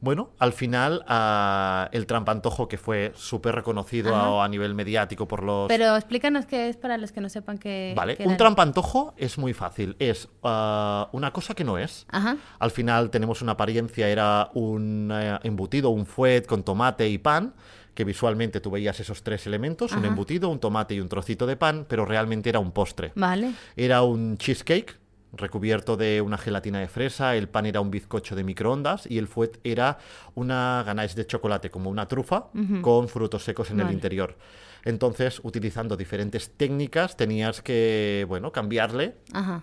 [0.00, 5.66] Bueno, al final uh, el trampantojo que fue súper reconocido a, nivel mediático por los...
[5.68, 7.94] Pero explícanos qué es para los que no sepan qué...
[7.96, 12.05] Vale, un trampantojo es muy fácil, es uh, una cosa que no es.
[12.11, 12.37] Ajá.
[12.59, 17.55] Al final tenemos una apariencia, era un uh, embutido, un fuet con tomate y pan
[17.95, 21.57] que visualmente tú veías esos tres elementos, un embutido, un tomate y un trocito de
[21.57, 23.13] pan, pero realmente era un postre.
[23.15, 23.53] Vale.
[23.77, 24.97] Era un cheesecake
[25.37, 29.27] recubierto de una gelatina de fresa, el pan era un bizcocho de microondas y el
[29.27, 29.99] fuet era
[30.35, 32.47] una ganache de chocolate, como una trufa,
[32.83, 34.37] con frutos secos en el interior.
[34.85, 39.17] Entonces, utilizando diferentes técnicas, tenías que, bueno, cambiarle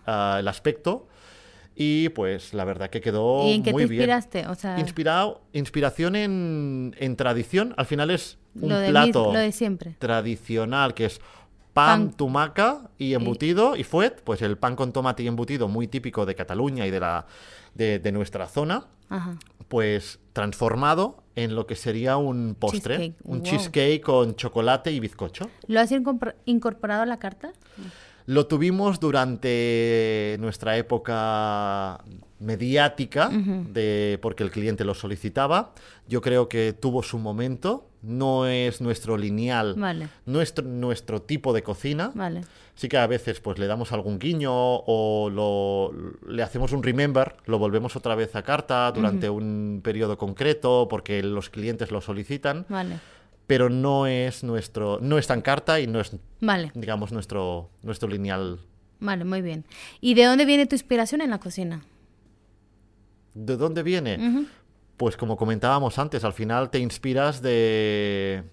[0.06, 1.08] el aspecto
[1.82, 4.48] y pues la verdad que quedó ¿Y en qué muy te inspiraste?
[4.48, 4.80] O sea...
[4.80, 7.74] Inspirado, inspiración en, en, tradición.
[7.76, 9.96] Al final es un plato lo de siempre.
[9.98, 11.22] tradicional que es
[11.74, 14.22] pan, tumaca y embutido y, fuet.
[14.24, 17.26] Pues el pan con tomate y embutido muy típico de Cataluña y de, la,
[17.74, 18.86] de, nuestra zona.
[19.68, 23.16] Pues transformado en lo que sería un postre.
[23.24, 25.50] Un cheesecake con chocolate y bizcocho.
[25.68, 25.92] ¿Lo has
[26.46, 27.54] incorporado a la carta?
[28.26, 32.04] Lo tuvimos durante nuestra época
[32.40, 35.74] mediática, de, porque el cliente lo solicitaba.
[36.08, 37.88] Yo creo que tuvo su momento.
[38.04, 39.76] No es nuestro lineal,
[40.26, 42.12] nuestro, nuestro tipo de cocina.
[42.74, 45.92] Sí que a veces pues le damos algún guiño o lo,
[46.28, 51.22] le hacemos un remember, lo volvemos otra vez a carta durante un periodo concreto porque
[51.22, 52.66] los clientes lo solicitan.
[52.70, 53.00] Vale
[53.48, 56.16] pero no es nuestro, no está en carta y no es,
[56.74, 58.60] digamos, nuestro, nuestro lineal.
[59.00, 59.66] Vale, muy bien.
[60.00, 61.84] ¿Y de dónde viene tu inspiración en la cocina?
[63.34, 64.48] ¿De dónde viene?
[64.98, 68.44] Pues como comentábamos antes, al final te inspiras de,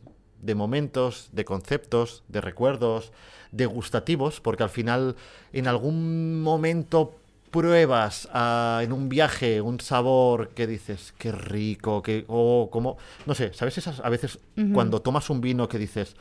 [0.40, 3.12] de momentos, de conceptos, de recuerdos,
[3.52, 5.16] de gustativos, porque al final
[5.52, 7.17] en algún momento
[7.50, 13.34] pruebas ah, en un viaje un sabor que dices, qué rico, que, o como, no
[13.34, 13.78] sé, ¿sabes?
[13.78, 14.38] Esas, a veces
[14.72, 16.16] cuando tomas un vino que dices,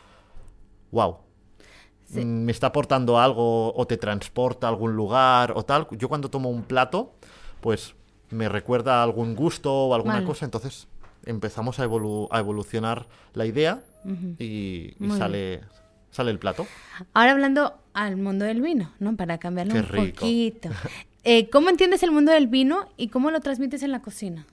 [0.92, 1.18] wow,
[2.10, 5.88] mm, me está aportando algo o te transporta a algún lugar o tal.
[5.92, 7.14] Yo cuando tomo un plato,
[7.62, 7.96] pues
[8.30, 10.88] me recuerda algún gusto o alguna cosa, entonces
[11.26, 13.82] empezamos a, evolucionar la idea
[14.40, 15.62] y, sale,
[16.12, 16.66] sale el plato.
[17.14, 19.16] Ahora hablando al mundo del vino, ¿no?
[19.16, 20.70] Para cambiarlo un poquito.
[21.30, 24.46] Eh, ¿Cómo entiendes el mundo del vino y cómo lo transmites en la cocina?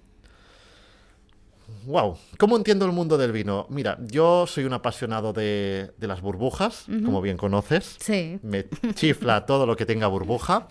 [1.87, 3.68] Wow, ¿cómo entiendo el mundo del vino?
[3.70, 7.94] Mira, yo soy un apasionado de, las burbujas, como bien conoces.
[8.00, 8.40] Sí.
[8.42, 10.66] Me chifla todo lo que tenga burbuja.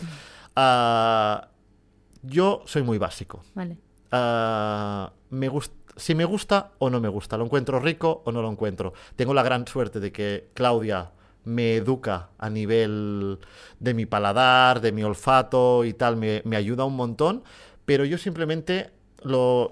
[0.58, 1.48] Ah,
[2.22, 3.42] yo soy muy básico.
[3.56, 3.78] Vale.
[4.12, 8.42] Ah, me gusta si me gusta o no me gusta, lo encuentro rico o no
[8.42, 8.94] lo encuentro.
[9.16, 11.12] Tengo la gran suerte de que Claudia
[11.46, 13.40] me educa a nivel
[13.80, 17.44] de mi paladar, de mi olfato y tal, me, ayuda un montón,
[17.86, 18.92] pero yo simplemente
[19.24, 19.70] lo,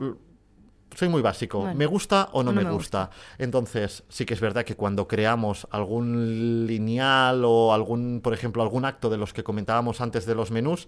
[0.96, 1.74] soy muy básico.
[1.74, 3.10] ¿Me gusta o no, me, gusta?
[3.38, 8.86] Entonces, sí que es verdad que cuando creamos algún lineal o algún, por ejemplo, algún
[8.86, 10.88] acto de los que comentábamos antes de los menús,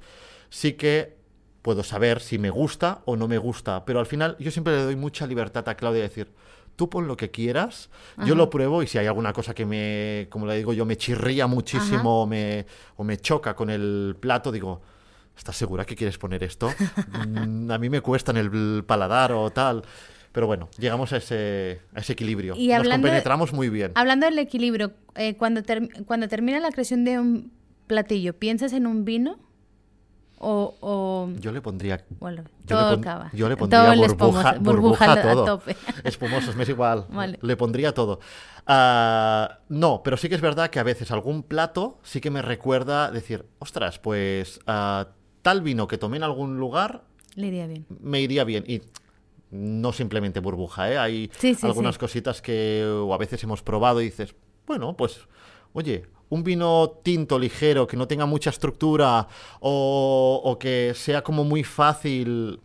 [0.49, 1.17] sí que
[1.61, 3.85] puedo saber si me gusta o no me gusta.
[3.85, 6.33] Pero al final yo siempre le doy mucha libertad a Claudia de decir,
[6.75, 7.89] tú pon lo que quieras,
[8.25, 10.97] yo lo pruebo y si hay alguna cosa que me, como le digo yo, me
[10.97, 14.81] chirría muchísimo o me, o me choca con el plato, digo,
[15.37, 16.69] ¿estás segura que quieres poner esto?
[17.25, 19.83] Mm, a mí me cuesta en el paladar o tal.
[20.33, 22.55] Pero bueno, llegamos a ese, a ese equilibrio.
[22.57, 23.91] Y Nos compenetramos muy bien.
[23.95, 25.61] Hablando del equilibrio, eh, cuando,
[26.05, 27.51] cuando termina la creación de un
[27.87, 29.37] platillo, ¿piensas en un vino?
[30.45, 32.03] O, Yo le pondría.
[32.19, 33.01] Bueno, todo
[33.33, 35.61] yo, le pondría burbuja, burbuja, todo.
[36.03, 37.07] Espumosos, me es igual.
[37.41, 38.19] Le pondría todo.
[38.67, 42.41] Ah, no, pero sí que es verdad que a veces algún plato sí que me
[42.41, 45.05] recuerda decir, ostras, pues uh,
[45.41, 47.03] tal vino que tomé en algún lugar.
[47.35, 47.85] Le iría bien.
[48.01, 48.65] Me iría bien.
[48.67, 48.81] Y
[49.51, 50.97] no simplemente burbuja, ¿eh?
[50.97, 55.21] Hay algunas cositas que o a veces hemos probado y dices, bueno, pues,
[55.71, 59.27] oye, un vino tinto ligero que no tenga mucha estructura
[59.59, 62.59] o, que sea como muy fácil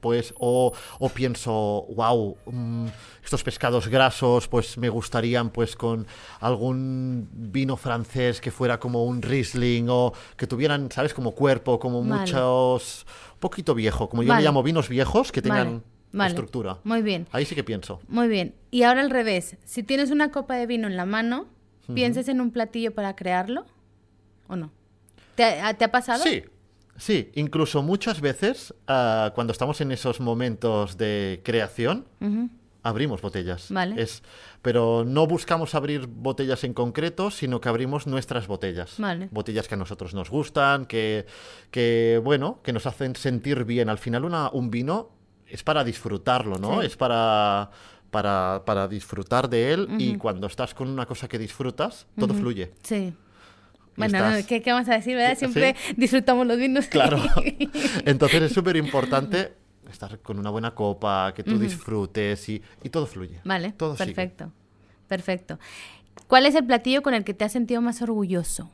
[0.00, 0.72] pues o,
[1.14, 2.86] pienso wow mm,
[3.24, 6.06] estos pescados grasos pues me gustarían pues con
[6.40, 12.02] algún vino francés que fuera como un riesling o que tuvieran sabes como cuerpo como
[12.02, 15.82] muchos un poquito viejo como yo me llamo vinos viejos que tengan
[16.24, 17.26] estructura muy bien.
[17.30, 18.00] Ahí sí que pienso.
[18.08, 18.54] Muy bien.
[18.70, 19.56] Y ahora al revés.
[19.64, 21.46] Si tienes una copa de vino en la mano
[21.94, 23.66] ¿Piensas en un platillo para crearlo
[24.48, 24.72] o no?
[25.34, 26.22] ¿Te, ha pasado?
[26.22, 26.44] Sí,
[26.96, 27.30] sí.
[27.34, 32.06] Incluso muchas veces, ah, cuando estamos en esos momentos de creación,
[32.82, 33.70] abrimos botellas.
[33.70, 34.00] Vale.
[34.00, 34.22] Es,
[34.62, 38.94] pero no buscamos abrir botellas en concreto, sino que abrimos nuestras botellas.
[38.98, 39.28] Vale.
[39.30, 41.26] Botellas que a nosotros nos gustan, que,
[41.70, 43.88] que bueno, que nos hacen sentir bien.
[43.88, 45.10] Al final una, un vino
[45.46, 46.82] es para disfrutarlo, ¿no?
[46.82, 47.70] Es para
[48.22, 52.72] para, disfrutar de él y cuando estás con una cosa que disfrutas, todo fluye.
[52.82, 53.12] Sí.
[53.96, 55.16] Bueno, ¿qué, vamos a decir?
[55.16, 55.36] ¿verdad?
[55.36, 56.86] Siempre disfrutamos los vinos.
[56.86, 57.22] Claro.
[58.04, 59.54] Entonces es súper importante
[59.90, 63.40] estar con una buena copa, que tú disfrutes y, todo fluye.
[63.44, 64.52] Vale, todo perfecto.
[65.08, 65.58] Perfecto.
[66.26, 68.70] ¿Cuál es el platillo con el que te has sentido más orgulloso?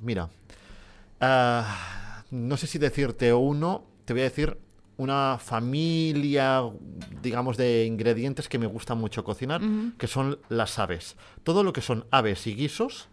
[0.00, 0.28] Mira,
[1.20, 4.58] ah, no sé si decirte uno, te voy a decir
[4.96, 6.62] una familia,
[7.22, 9.60] digamos, de ingredientes que me gusta mucho cocinar,
[9.98, 11.16] que son las aves.
[11.42, 13.08] Todo lo que son aves y guisos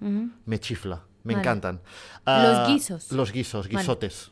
[0.45, 1.75] me chifla, me encantan.
[1.75, 3.11] los ah, guisos.
[3.11, 4.31] Los guisos, guisotes.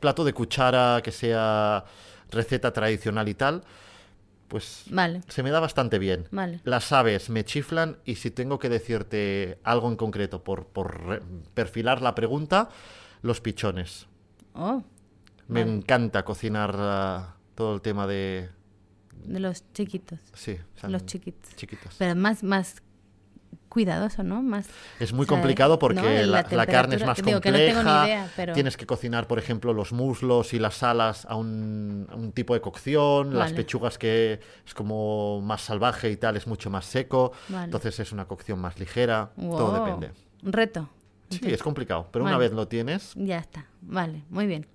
[0.00, 1.84] Plato de cuchara que sea
[2.30, 3.62] receta tradicional y tal.
[4.48, 4.84] Pues
[5.28, 6.28] se me da bastante bien.
[6.62, 11.22] Las aves me chiflan y si tengo que decirte algo en concreto por, por
[11.54, 12.68] perfilar la pregunta,
[13.22, 14.06] los pichones.
[14.54, 14.82] Oh,
[15.48, 18.50] me encanta cocinar ah, todo el tema de...
[19.24, 20.20] De los chiquitos.
[20.34, 20.56] Sí.
[20.86, 21.56] los chiquitos.
[21.56, 21.96] Chiquitos.
[21.98, 22.82] Pero más, más
[23.68, 24.42] cuidadoso, ¿no?
[24.42, 24.68] Más,
[25.00, 28.28] es muy complicado porque la, carne es más compleja.
[28.54, 33.36] Tienes que cocinar, por ejemplo, los muslos y las alas a un, tipo de cocción,
[33.36, 37.32] las pechugas que es como más salvaje y tal, es mucho más seco.
[37.50, 39.32] Entonces es una cocción más ligera.
[39.36, 40.12] Todo depende.
[40.42, 40.88] Un reto.
[41.28, 43.12] Sí, es complicado, pero una vez lo tienes.
[43.14, 43.66] Ya está.
[43.82, 44.66] Vale, muy bien.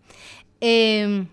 [0.61, 1.27] Em,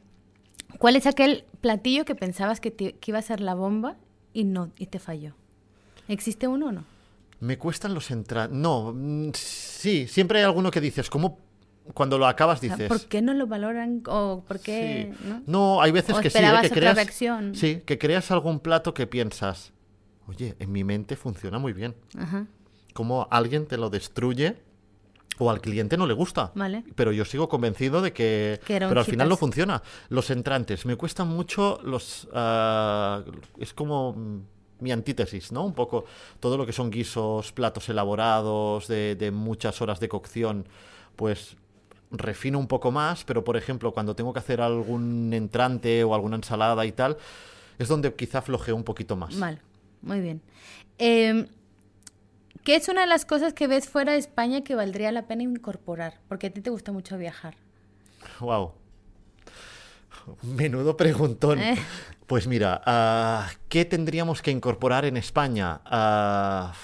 [0.79, 3.97] ¿Cuál es aquel platillo que pensabas que, iba a ser la bomba
[4.33, 5.35] y no y te falló?
[6.09, 6.85] ¿Existe uno o no?
[7.41, 8.51] Me cuestan los entrar.
[8.51, 11.39] No, mm, sí, siempre hay alguno que dices, ¿cómo
[11.95, 12.89] cuando lo acabas dices.
[12.89, 14.03] ¿Por qué no lo valoran?
[14.07, 15.12] ¿O por qué,
[15.47, 15.81] ¿no?
[15.81, 16.59] hay veces que sí, ¿eh?
[16.62, 16.99] que creas.
[17.55, 19.72] Sí, que creas algún plato que piensas.
[20.26, 21.95] oye, en mi mente funciona muy bien.
[22.93, 24.57] Como alguien te lo destruye
[25.39, 26.53] o al cliente no le gusta.
[26.55, 26.84] Vale.
[26.95, 28.61] Pero yo sigo convencido de que...
[28.66, 29.82] pero al final no funciona.
[30.09, 32.28] Los entrantes, me cuestan mucho los...
[32.32, 33.22] Ah,
[33.59, 34.14] es como
[34.80, 35.64] mi antítesis, ¿no?
[35.64, 36.05] Un poco
[36.41, 40.66] todo lo que son guisos, platos elaborados, de, de muchas horas de cocción,
[41.16, 41.57] pues
[42.11, 46.36] refino un poco más, pero por ejemplo, cuando tengo que hacer algún entrante o alguna
[46.36, 47.18] ensalada y tal,
[47.78, 49.39] es donde quizá flojeo un poquito más.
[49.39, 49.61] Vale,
[50.03, 50.41] muy bien.
[50.99, 51.47] Eh,
[52.64, 55.42] ¿Qué es una de las cosas que ves fuera de España que valdría la pena
[55.42, 56.18] incorporar?
[56.28, 57.55] Porque a ti te gusta mucho viajar.
[58.40, 58.72] Wow.
[60.42, 61.61] Menudo preguntón.
[61.61, 61.78] Eh.
[62.26, 65.80] Pues mira, ah, ¿qué tendríamos que incorporar en España?
[65.86, 66.74] Ah,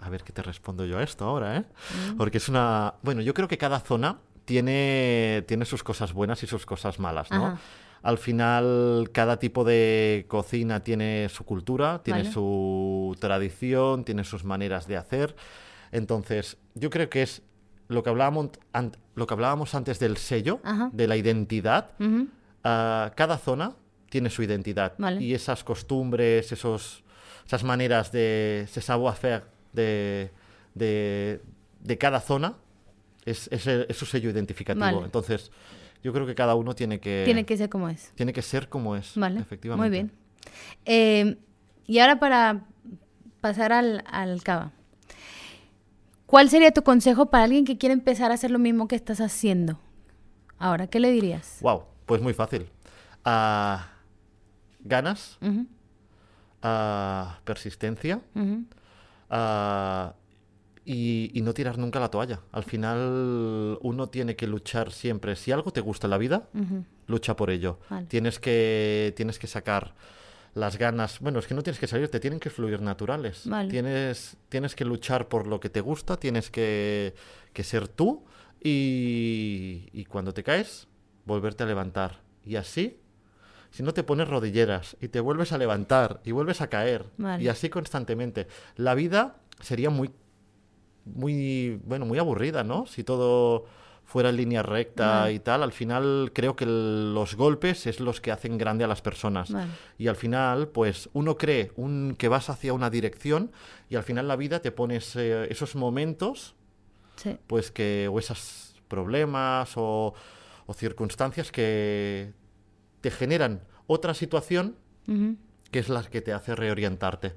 [0.00, 1.64] a ver qué te respondo yo a esto ahora, ¿eh?
[2.12, 2.16] Mm.
[2.16, 2.94] Porque es una...
[3.02, 7.30] Bueno, yo creo que cada zona tiene, tiene sus cosas buenas y sus cosas malas,
[7.30, 7.58] ¿no?
[8.02, 14.86] Al final, cada tipo de cocina tiene su cultura, tiene su tradición, tiene sus maneras
[14.86, 15.36] de hacer.
[15.92, 17.42] Entonces, yo creo que es
[17.88, 18.50] lo que hablábamos,
[19.14, 20.60] lo que hablábamos antes del sello,
[20.92, 21.90] de la identidad.
[22.64, 23.72] Ah, cada zona
[24.08, 24.94] tiene su identidad.
[25.18, 27.02] Y esas costumbres, esos,
[27.46, 30.30] esas maneras de ese savoir-faire de,
[30.74, 32.54] de, cada zona
[33.24, 35.04] es, es, su sello identificativo.
[35.04, 35.50] Entonces,
[36.02, 37.22] yo creo que cada uno tiene que...
[37.24, 38.12] Tiene que ser como es.
[38.14, 39.40] Tiene que ser como es, vale.
[39.40, 39.88] efectivamente.
[39.88, 40.12] Muy bien.
[40.84, 41.36] Eh,
[41.86, 42.64] y ahora para
[43.40, 44.72] pasar al, al cava.
[46.26, 49.20] ¿Cuál sería tu consejo para alguien que quiere empezar a hacer lo mismo que estás
[49.20, 49.80] haciendo?
[50.58, 51.58] Ahora, ¿qué le dirías?
[51.60, 52.68] Wow, pues muy fácil.
[53.26, 53.78] Uh,
[54.84, 60.12] ganas, uh, persistencia, uh,
[60.92, 62.40] y, no tirar nunca la toalla.
[62.50, 65.36] Al final uno tiene que luchar siempre.
[65.36, 66.48] Si algo te gusta en la vida,
[67.06, 67.78] lucha por ello.
[68.08, 69.94] Tienes, que, tienes que sacar
[70.54, 71.20] las ganas.
[71.20, 73.44] Bueno, es que no tienes que salir, te tienen que fluir naturales.
[73.70, 77.14] Tienes, tienes que luchar por lo que te gusta, tienes que,
[77.52, 78.24] que ser tú
[78.60, 80.88] y, y cuando te caes,
[81.24, 82.20] volverte a levantar.
[82.44, 82.98] Y así
[83.70, 87.06] si no te pones rodilleras y te vuelves a levantar y vuelves a caer
[87.38, 90.10] y así constantemente, la vida sería muy
[91.04, 92.86] muy, bueno, muy aburrida, ¿no?
[92.86, 93.66] Si todo
[94.04, 98.32] fuera en línea recta y tal, al final creo que los golpes es los que
[98.32, 99.52] hacen grande a las personas.
[99.98, 103.52] Y al final, pues uno cree un, que vas hacia una dirección
[103.88, 106.56] y al final la vida te pones esos momentos,
[107.46, 110.14] pues que, o esos problemas o,
[110.74, 112.32] circunstancias que
[113.00, 114.76] te generan otra situación
[115.70, 117.36] que es la que te hace reorientarte.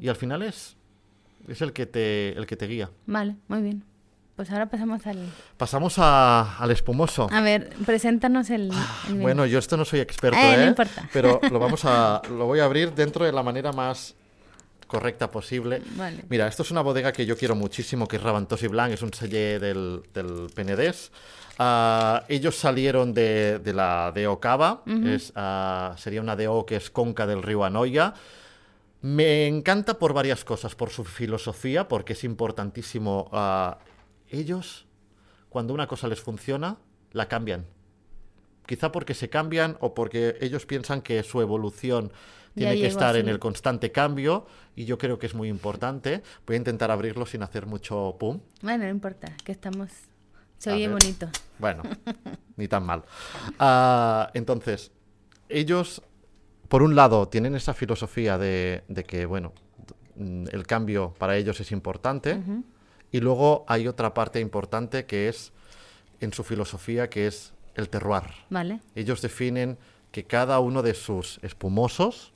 [0.00, 0.76] Y al final es
[1.48, 2.90] es el que te, el que te guía.
[3.06, 3.84] Vale, muy bien.
[4.36, 5.18] Pues ahora pasamos al...
[5.56, 7.28] Pasamos al espumoso.
[7.30, 8.72] A ver, preséntanos el,
[9.20, 10.56] Bueno, yo esto no soy experto, eh, ¿eh?
[10.56, 11.08] No importa.
[11.12, 14.16] Pero lo, vamos a, lo voy a abrir dentro de la manera más
[14.88, 15.82] correcta posible.
[15.96, 16.24] Vale.
[16.28, 19.14] Mira, esto es una bodega que yo quiero muchísimo, que es Rabantosi Blanc, es un
[19.14, 21.12] sellé del, del Penedés.
[21.58, 26.90] Ah, ellos salieron de, de la DO Cava, es, uh, sería una DO que es
[26.90, 28.14] conca del río Anoia.
[29.04, 33.28] Me encanta por varias cosas, por su filosofía, porque es importantísimo.
[33.32, 33.76] a
[34.30, 34.86] ellos,
[35.50, 36.78] cuando una cosa les funciona,
[37.12, 37.66] la cambian.
[38.64, 42.12] Quizá porque se cambian o porque ellos piensan que su evolución
[42.54, 46.22] tiene que estar en el constante cambio y yo creo que es muy importante.
[46.46, 48.40] Voy a intentar abrirlo sin hacer mucho pum.
[48.62, 49.90] Bueno, no importa, que estamos...
[50.56, 51.28] Se oye bonito.
[51.58, 51.82] Bueno,
[52.56, 53.04] ni tan mal.
[53.58, 54.92] Ah, entonces,
[55.50, 56.00] ellos
[56.74, 59.52] por un lado, tienen esa filosofía de, que, bueno,
[60.18, 62.42] el cambio para ellos es importante.
[63.12, 65.52] Y luego hay otra parte importante que es
[66.18, 68.24] en su filosofía, que es el terroir.
[68.50, 68.80] Vale.
[68.96, 69.78] Ellos definen
[70.10, 72.32] que cada uno de sus espumosos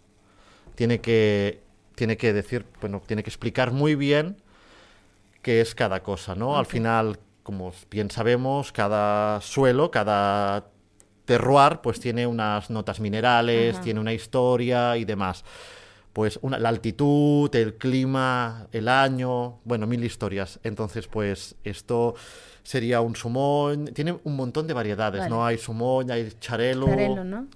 [0.76, 1.60] tiene que,
[1.96, 4.36] tiene que decir, bueno, tiene que explicar muy bien
[5.42, 6.56] qué es cada cosa, ¿no?
[6.56, 10.68] Al final, como bien sabemos, cada suelo, cada
[11.28, 15.44] terroir pues tiene unas notas minerales, tiene una historia y demás.
[16.14, 20.58] Pues una, la altitud, el clima, el año, bueno, mil historias.
[20.62, 22.14] Entonces, pues esto
[22.62, 23.88] sería un sumón.
[23.88, 25.44] Tiene un montón de variedades, ¿no?
[25.44, 26.88] Hay sumón, hay charelo.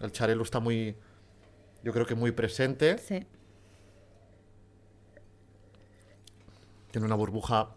[0.03, 0.95] El charelo está muy,
[1.83, 2.99] yo creo que muy presente.
[2.99, 3.25] Sí.
[6.91, 7.71] Tiene una burbuja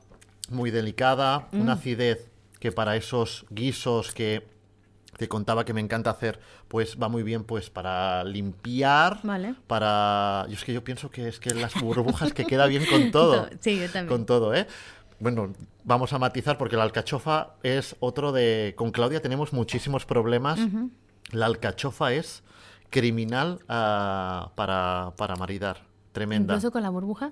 [0.49, 1.77] muy delicada, una mm.
[1.77, 2.29] acidez
[2.59, 4.54] que para esos guisos que
[5.17, 9.19] te contaba que me encanta hacer, pues va muy bien pues para limpiar,
[9.67, 10.45] para...
[10.47, 13.47] Yo es que yo pienso que es que las burbujas que queda bien con todo.
[13.61, 14.07] Sí, yo también.
[14.07, 14.67] Con todo, ¿eh?
[15.19, 15.53] Bueno,
[15.83, 18.73] vamos a matizar porque la alcachofa es otro de...
[18.75, 20.59] Con Claudia tenemos muchísimos problemas.
[21.31, 22.43] La alcachofa es
[22.89, 25.83] criminal ah, para, para maridar.
[26.11, 26.53] Tremenda.
[26.53, 27.31] ¿Incluso con la burbuja?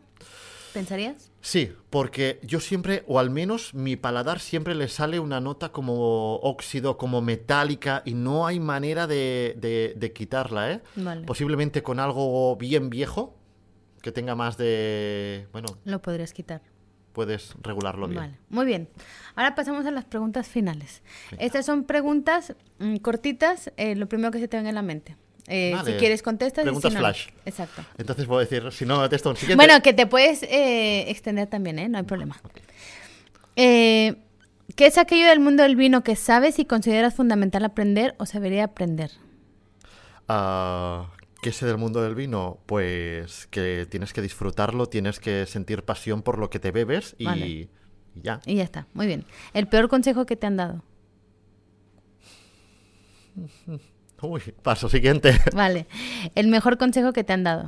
[0.73, 1.32] ¿Pensarías?
[1.43, 6.37] Sí, porque yo siempre, o al menos mi paladar siempre le sale una nota como
[6.37, 10.81] óxido, como metálica, y no hay manera de, de, quitarla, ¿eh?
[11.27, 13.35] Posiblemente con algo bien viejo,
[14.01, 15.49] que tenga más de...
[15.51, 15.67] Bueno...
[15.83, 16.61] Lo podrías quitar.
[17.11, 18.21] Puedes regularlo bien.
[18.21, 18.87] Vale, muy bien.
[19.35, 21.03] Ahora pasamos a las preguntas finales.
[21.39, 25.17] Estas son preguntas mm, cortitas, eh, lo primero que se te venga en la mente.
[25.47, 26.63] Eh, si quieres contestas.
[26.63, 27.27] Preguntas flash.
[27.45, 27.83] Exacto.
[27.97, 29.63] Entonces puedo decir, si no, texto un siguiente.
[29.63, 31.89] Bueno, que te puedes eh, extender también, ¿eh?
[31.89, 32.39] No hay problema.
[33.55, 34.15] Eh,
[34.75, 38.39] ¿Qué es aquello del mundo del vino que sabes y consideras fundamental aprender o se
[38.39, 39.11] debería aprender?
[40.29, 41.03] Uh,
[41.41, 42.59] ¿Qué sé del mundo del vino?
[42.65, 47.27] Pues que tienes que disfrutarlo, tienes que sentir pasión por lo que te bebes y,
[47.27, 47.69] y
[48.15, 48.39] ya.
[48.45, 49.25] Y ya está, muy bien.
[49.53, 50.81] ¿El peor consejo que te han dado?
[54.23, 55.37] Uy, paso siguiente.
[55.53, 55.85] Vale.
[56.33, 57.65] El mejor consejo que te han dado.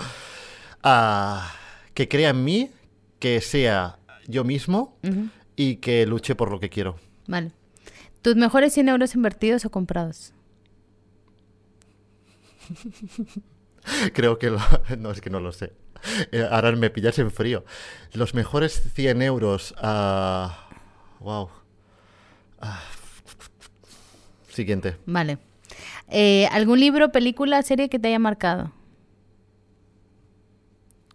[0.84, 1.54] Ah,
[1.94, 2.72] que crea en mí,
[3.20, 4.98] que sea yo mismo
[5.58, 6.98] y que luche por lo que quiero.
[7.28, 7.52] Vale.
[8.22, 10.34] ¿Tus mejores 100 euros invertidos o comprados?
[14.14, 14.60] Creo que lo...
[14.98, 15.74] No, es que no lo sé.
[16.32, 17.66] Eh, ahora me pillas en frío.
[18.14, 19.76] Los mejores 100 euros...
[21.20, 21.50] wow.
[22.62, 22.82] Ah,
[24.48, 24.96] siguiente.
[25.06, 25.38] Vale.
[26.10, 28.72] Eh, ¿Algún libro, película, serie que te haya marcado?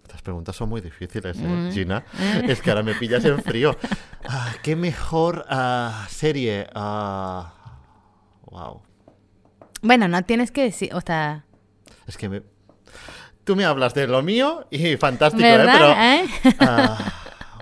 [0.02, 1.72] Estas preguntas son muy difíciles, ¿eh, mm.
[1.72, 2.04] Gina?
[2.46, 3.76] es que ahora me pillas en frío.
[4.32, 6.68] Ah, ¿Qué mejor ah, serie?
[6.74, 6.82] wow.
[8.52, 8.74] Ah,
[9.80, 11.46] bueno, no tienes que decir, o sea...
[12.06, 12.42] Es que me...
[13.44, 15.66] Tú me hablas de lo mío y fantástico, ¿eh?
[15.66, 15.90] Pero...
[15.90, 16.26] ¿Eh?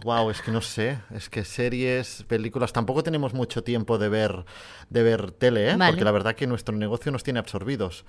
[0.05, 4.45] Wow, es que no sé, es que series, películas, tampoco tenemos mucho tiempo de ver,
[4.91, 5.77] de ver tele, ¿eh?
[5.77, 8.05] porque la verdad que nuestro negocio nos tiene absorbidos.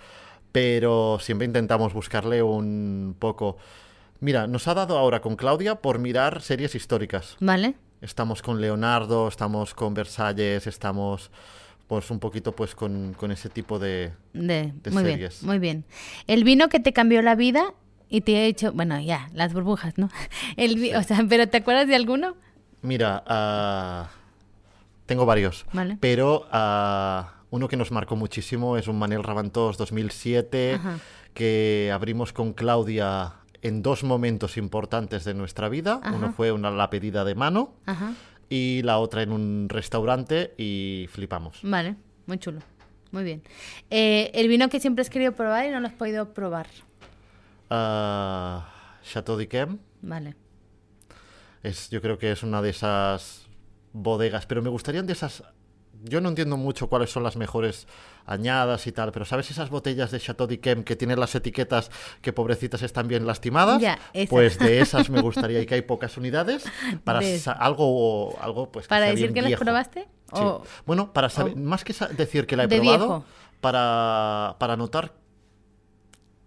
[0.51, 3.57] Pero siempre intentamos buscarle un poco.
[4.19, 7.37] Mira, nos ha dado ahora con Claudia por mirar series históricas.
[7.39, 7.75] Vale.
[8.01, 11.31] Estamos con Leonardo, estamos con Versalles, estamos
[11.87, 15.39] pues un poquito pues con, ese tipo de, de, muy series.
[15.39, 15.85] Bien, muy bien.
[16.27, 17.73] El vino que te cambió la vida
[18.09, 20.09] y te he dicho, bueno, ya, las burbujas, ¿no?
[20.57, 22.35] El, O sea, pero ¿te acuerdas de alguno?
[22.81, 24.09] Mira, ah,
[25.05, 25.65] tengo varios.
[25.73, 25.97] Vale.
[25.99, 30.79] Pero ah, uno que nos marcó muchísimo es un Manel Rabantos 2007,
[31.33, 36.01] que abrimos con Claudia en dos momentos importantes de nuestra vida.
[36.13, 37.73] Uno fue una, la pedida de mano
[38.49, 41.59] y la otra en un restaurante y flipamos.
[41.63, 41.95] Vale,
[42.25, 42.61] muy chulo.
[43.11, 43.41] Muy bien.
[43.89, 46.67] Eh, el vino que siempre has querido probar y no lo has podido probar.
[47.69, 48.61] Uh,
[49.03, 49.77] Chateau d'Yquem.
[50.01, 50.35] Vale.
[51.63, 53.47] Es, yo creo que es una de esas
[53.93, 55.43] bodegas, pero me gustarían de esas...
[56.01, 57.85] Yo no entiendo mucho cuáles son las mejores
[58.25, 61.91] añadas y tal, pero ¿sabes esas botellas de Chateau d'Yquem que tienen las etiquetas
[62.21, 63.81] que pobrecitas están bien lastimadas?
[64.29, 66.63] pues de esas me gustaría y que hay pocas unidades
[67.03, 67.19] para
[67.57, 70.07] algo algo pues para decir que las probaste
[70.85, 73.25] bueno para saber más que decir que la he probado
[73.61, 75.18] para para notar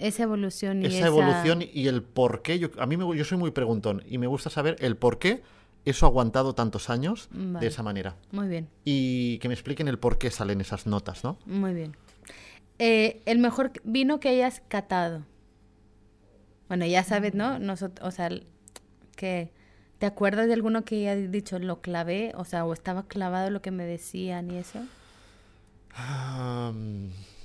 [0.03, 2.59] esa evolución y esa, evolución y el por qué.
[2.59, 5.43] Yo, a mí me, yo soy muy preguntón y me gusta saber el por qué
[5.85, 8.17] eso ha aguantado tantos años de esa manera.
[8.31, 8.69] Muy bien.
[8.85, 11.39] Y que me expliquen el por qué salen esas notas, ¿no?
[11.47, 11.97] Muy bien.
[12.79, 15.25] Eh, el mejor vino que hayas catado.
[16.69, 17.59] Bueno, ya sabes, ¿no?
[17.59, 18.31] Nosotros, o sea,
[19.17, 19.53] que
[19.99, 22.33] ¿te acuerdas de alguno que hayas dicho lo clavé?
[22.37, 24.81] O sea, o estaba clavado lo que me decían y eso.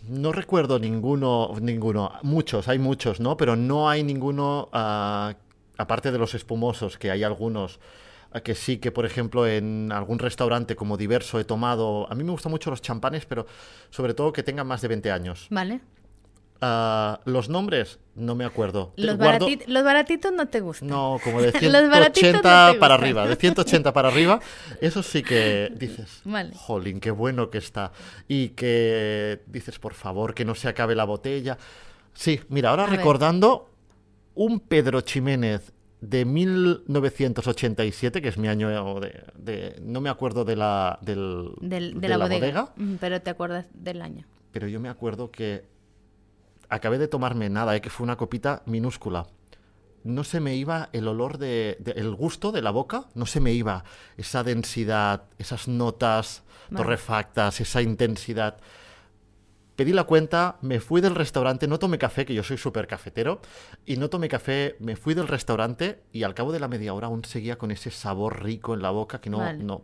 [0.03, 3.37] No recuerdo ninguno, ninguno, muchos, hay muchos, ¿no?
[3.37, 5.35] Pero no hay ninguno, ah,
[5.77, 7.79] aparte de los espumosos, que hay algunos
[8.31, 12.09] ah, que sí que, por ejemplo, en algún restaurante como diverso he tomado.
[12.11, 13.45] A mí me gustan mucho los champanes, pero
[13.89, 15.47] sobre todo que tengan más de 20 años.
[15.49, 15.81] Vale.
[16.59, 18.91] Uh, los nombres, no me acuerdo.
[18.95, 20.89] Los, baratitos no te gustan.
[20.89, 24.39] No, como de 180 para arriba, de 180 para arriba,
[24.81, 26.53] eso sí que dices, vale.
[26.55, 27.91] jolín, qué bueno que está.
[28.27, 31.59] Y que dices, por favor, que no se acabe la botella.
[32.13, 33.69] Sí, mira, ahora recordando
[34.33, 39.75] un Pedro Ximénez de 1987, que es mi año de...
[39.83, 44.25] no me acuerdo de la, del, de, la, bodega, pero te acuerdas del año.
[44.51, 45.76] Pero yo me acuerdo que
[46.69, 49.27] acabé de tomarme nada, eh, que fue una copita minúscula.
[50.03, 53.51] No se me iba el olor de, el gusto de la boca, no se me
[53.51, 53.83] iba
[54.15, 56.43] esa densidad, esas notas
[56.73, 58.57] torrefactas, esa intensidad.
[59.75, 63.41] Pedí la cuenta, me fui del restaurante, no tomé café, que yo soy súper cafetero,
[63.85, 67.07] y no tomé café, me fui del restaurante y al cabo de la media hora
[67.07, 69.83] aún seguía con ese sabor rico en la boca que no, no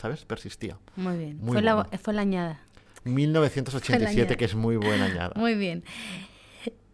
[0.00, 0.24] ¿sabes?
[0.24, 0.78] persistía.
[0.94, 1.40] Muy bien.
[1.44, 2.65] fue, la, fue la añada.
[3.06, 5.32] 1987, que es muy buena añada.
[5.36, 5.84] Muy bien.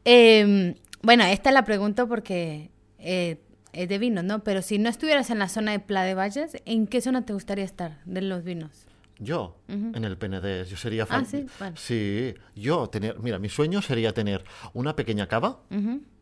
[0.04, 3.38] Em, bueno, esta la pregunto porque eh,
[3.72, 4.42] es de vino, ¿no?
[4.44, 7.32] Pero si no estuvieras en la zona de Pla de Valles, ¿en qué zona te
[7.32, 8.86] gustaría estar de los vinos?
[9.18, 11.24] Yo, en el PND, yo sería fan.
[11.24, 11.46] Ah, sí,
[11.76, 14.42] Sí, yo tener, mira, mi sueño sería tener
[14.72, 15.60] una pequeña cava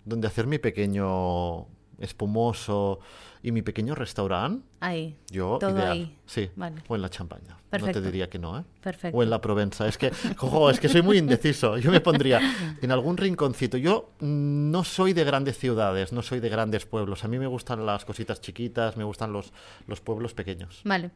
[0.04, 1.66] donde hacer mi pequeño
[2.00, 3.00] espumoso
[3.42, 4.66] y mi pequeño restaurante.
[4.80, 5.16] Ahí.
[5.30, 5.92] Yo, todo ideal.
[5.92, 6.16] ahí.
[6.26, 6.50] Sí.
[6.88, 7.56] O en la champaña.
[7.70, 8.00] Perfecto.
[8.00, 8.64] No te diría que no, ¿eh?
[8.82, 9.16] Perfecto.
[9.16, 9.86] O en la Provenza.
[9.86, 11.78] Es que, cojo, es que soy muy indeciso.
[11.78, 12.40] Yo me pondría
[12.82, 13.76] en algún rinconcito.
[13.76, 17.24] Yo no soy de grandes ciudades, no soy de grandes pueblos.
[17.24, 19.52] A mí me gustan las cositas chiquitas, me gustan los,
[19.86, 20.80] los pueblos pequeños.
[20.84, 21.10] Vale.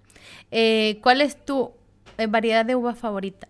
[0.51, 1.73] Eh, ¿Cuál es tu
[2.19, 3.49] eh, variedad de uva favorita?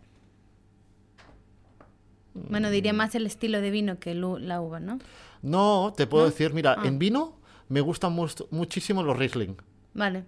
[2.34, 2.96] Bueno, diría mm.
[2.96, 4.98] más el estilo de vino que la uva, ¿no?
[5.44, 6.86] No, te puedo decir, mira, ah.
[6.86, 7.38] en vino
[7.68, 8.16] me gustan
[8.50, 9.56] muchísimo los Riesling.
[9.92, 10.24] Vale.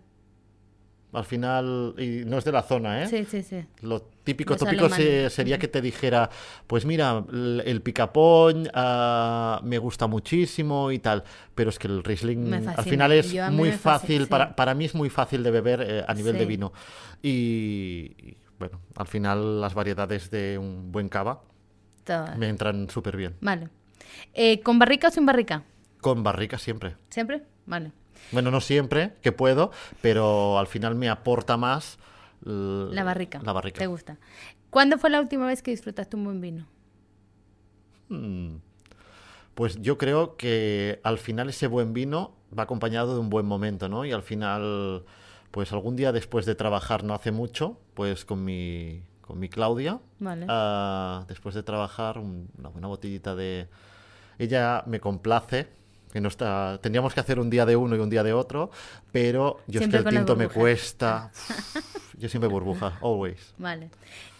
[1.12, 3.06] Al final, y no es de la zona, ¿eh?
[3.06, 3.64] Sí, sí, sí.
[3.80, 6.28] Lo típico tópico sería que te dijera,
[6.66, 12.52] pues mira, el, picapón ah, me gusta muchísimo y tal, pero es que el Riesling
[12.52, 16.12] al final es muy fácil, para, para, mí es muy fácil de beber eh, a
[16.12, 16.72] nivel de vino.
[17.22, 21.42] Y, bueno, al final las variedades de un buen cava
[22.36, 23.36] me entran súper bien.
[23.40, 23.70] Vale.
[24.34, 25.64] Eh, ¿Con barrica o sin barrica?
[26.00, 26.96] Con barrica siempre.
[27.10, 27.42] ¿Siempre?
[27.66, 27.92] Vale.
[28.32, 29.70] Bueno, no siempre, que puedo,
[30.02, 31.98] pero al final me aporta más
[32.42, 33.40] la barrica.
[33.42, 33.78] La barrica.
[33.78, 34.18] ¿Te gusta?
[34.70, 36.66] ¿Cuándo fue la última vez que disfrutaste un buen vino?
[38.08, 38.56] Hmm.
[39.54, 43.88] Pues yo creo que al final ese buen vino va acompañado de un buen momento,
[43.88, 44.04] ¿no?
[44.04, 45.04] Y al final,
[45.50, 49.98] pues algún día después de trabajar no hace mucho, pues con mi, con mi Claudia,
[50.18, 50.46] vale.
[50.48, 53.68] Ah, después de trabajar, una buena botellita de...
[54.38, 55.68] Ella me complace
[56.16, 58.70] que no está, tendríamos que hacer un día de uno y un día de otro,
[59.12, 61.30] pero yo es que el tinto me cuesta,
[62.16, 63.52] yo siempre burbuja, always.
[63.58, 63.90] Vale.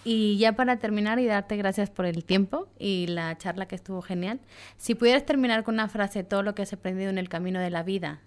[0.02, 4.00] Y ya para terminar y darte gracias por el tiempo y la charla que estuvo
[4.00, 4.40] genial,
[4.78, 7.68] si pudieras terminar con una frase todo lo que has aprendido en el camino de
[7.68, 8.20] la vida,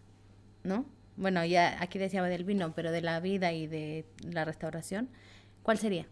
[0.64, 0.86] ¿no?
[1.16, 5.10] Bueno, ya aquí decía del vino, pero de la vida y de la restauración,
[5.64, 6.06] ¿cuál sería?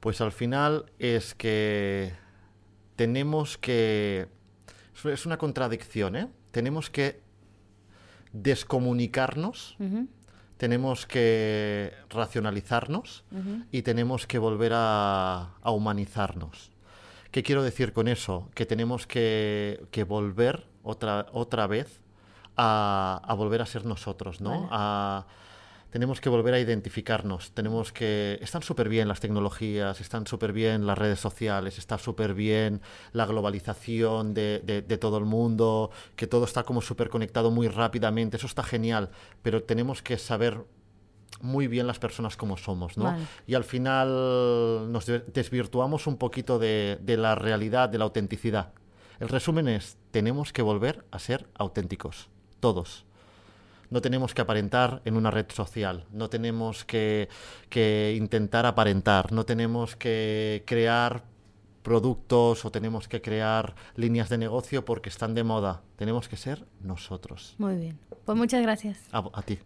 [0.00, 2.14] Pues al final es que
[2.96, 4.26] tenemos que
[5.04, 6.28] es una contradicción, ¿eh?
[6.50, 7.20] Tenemos que
[8.32, 9.76] descomunicarnos,
[10.56, 13.24] tenemos que racionalizarnos
[13.72, 16.70] y tenemos que volver a, humanizarnos.
[17.30, 18.48] ¿Qué quiero decir con eso?
[18.54, 22.00] Que tenemos que, volver otra, otra vez
[22.56, 24.68] a, volver a ser nosotros, ¿no?
[25.90, 28.38] Tenemos que volver a identificarnos, tenemos que...
[28.40, 32.80] Están súper bien las tecnologías, están súper bien las redes sociales, está súper bien
[33.12, 38.36] la globalización de, de, todo el mundo, que todo está como súper conectado muy rápidamente,
[38.36, 39.10] eso está genial,
[39.42, 40.64] pero tenemos que saber
[41.40, 43.16] muy bien las personas como somos, ¿no?
[43.46, 48.72] Y al final nos desvirtuamos un poquito de, de la realidad, de la autenticidad.
[49.18, 52.28] El resumen es, tenemos que volver a ser auténticos,
[52.60, 53.06] todos
[53.90, 57.28] no tenemos que aparentar en una red social, no tenemos que,
[58.16, 61.24] intentar aparentar, no tenemos que crear
[61.82, 65.82] productos o tenemos que crear líneas de negocio porque están de moda.
[65.96, 67.54] Tenemos que ser nosotros.
[67.58, 67.98] Muy bien.
[68.24, 68.98] Pues muchas gracias.
[69.12, 69.58] A, ti.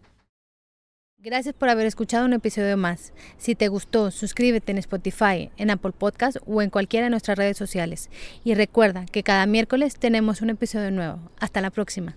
[1.17, 3.13] Gracias por haber escuchado un episodio más.
[3.37, 7.57] Si te gustó, suscríbete en Spotify, en Apple Podcast o en cualquiera de nuestras redes
[7.57, 8.09] sociales.
[8.43, 11.19] Y recuerda que cada miércoles tenemos un episodio nuevo.
[11.39, 12.15] Hasta la próxima.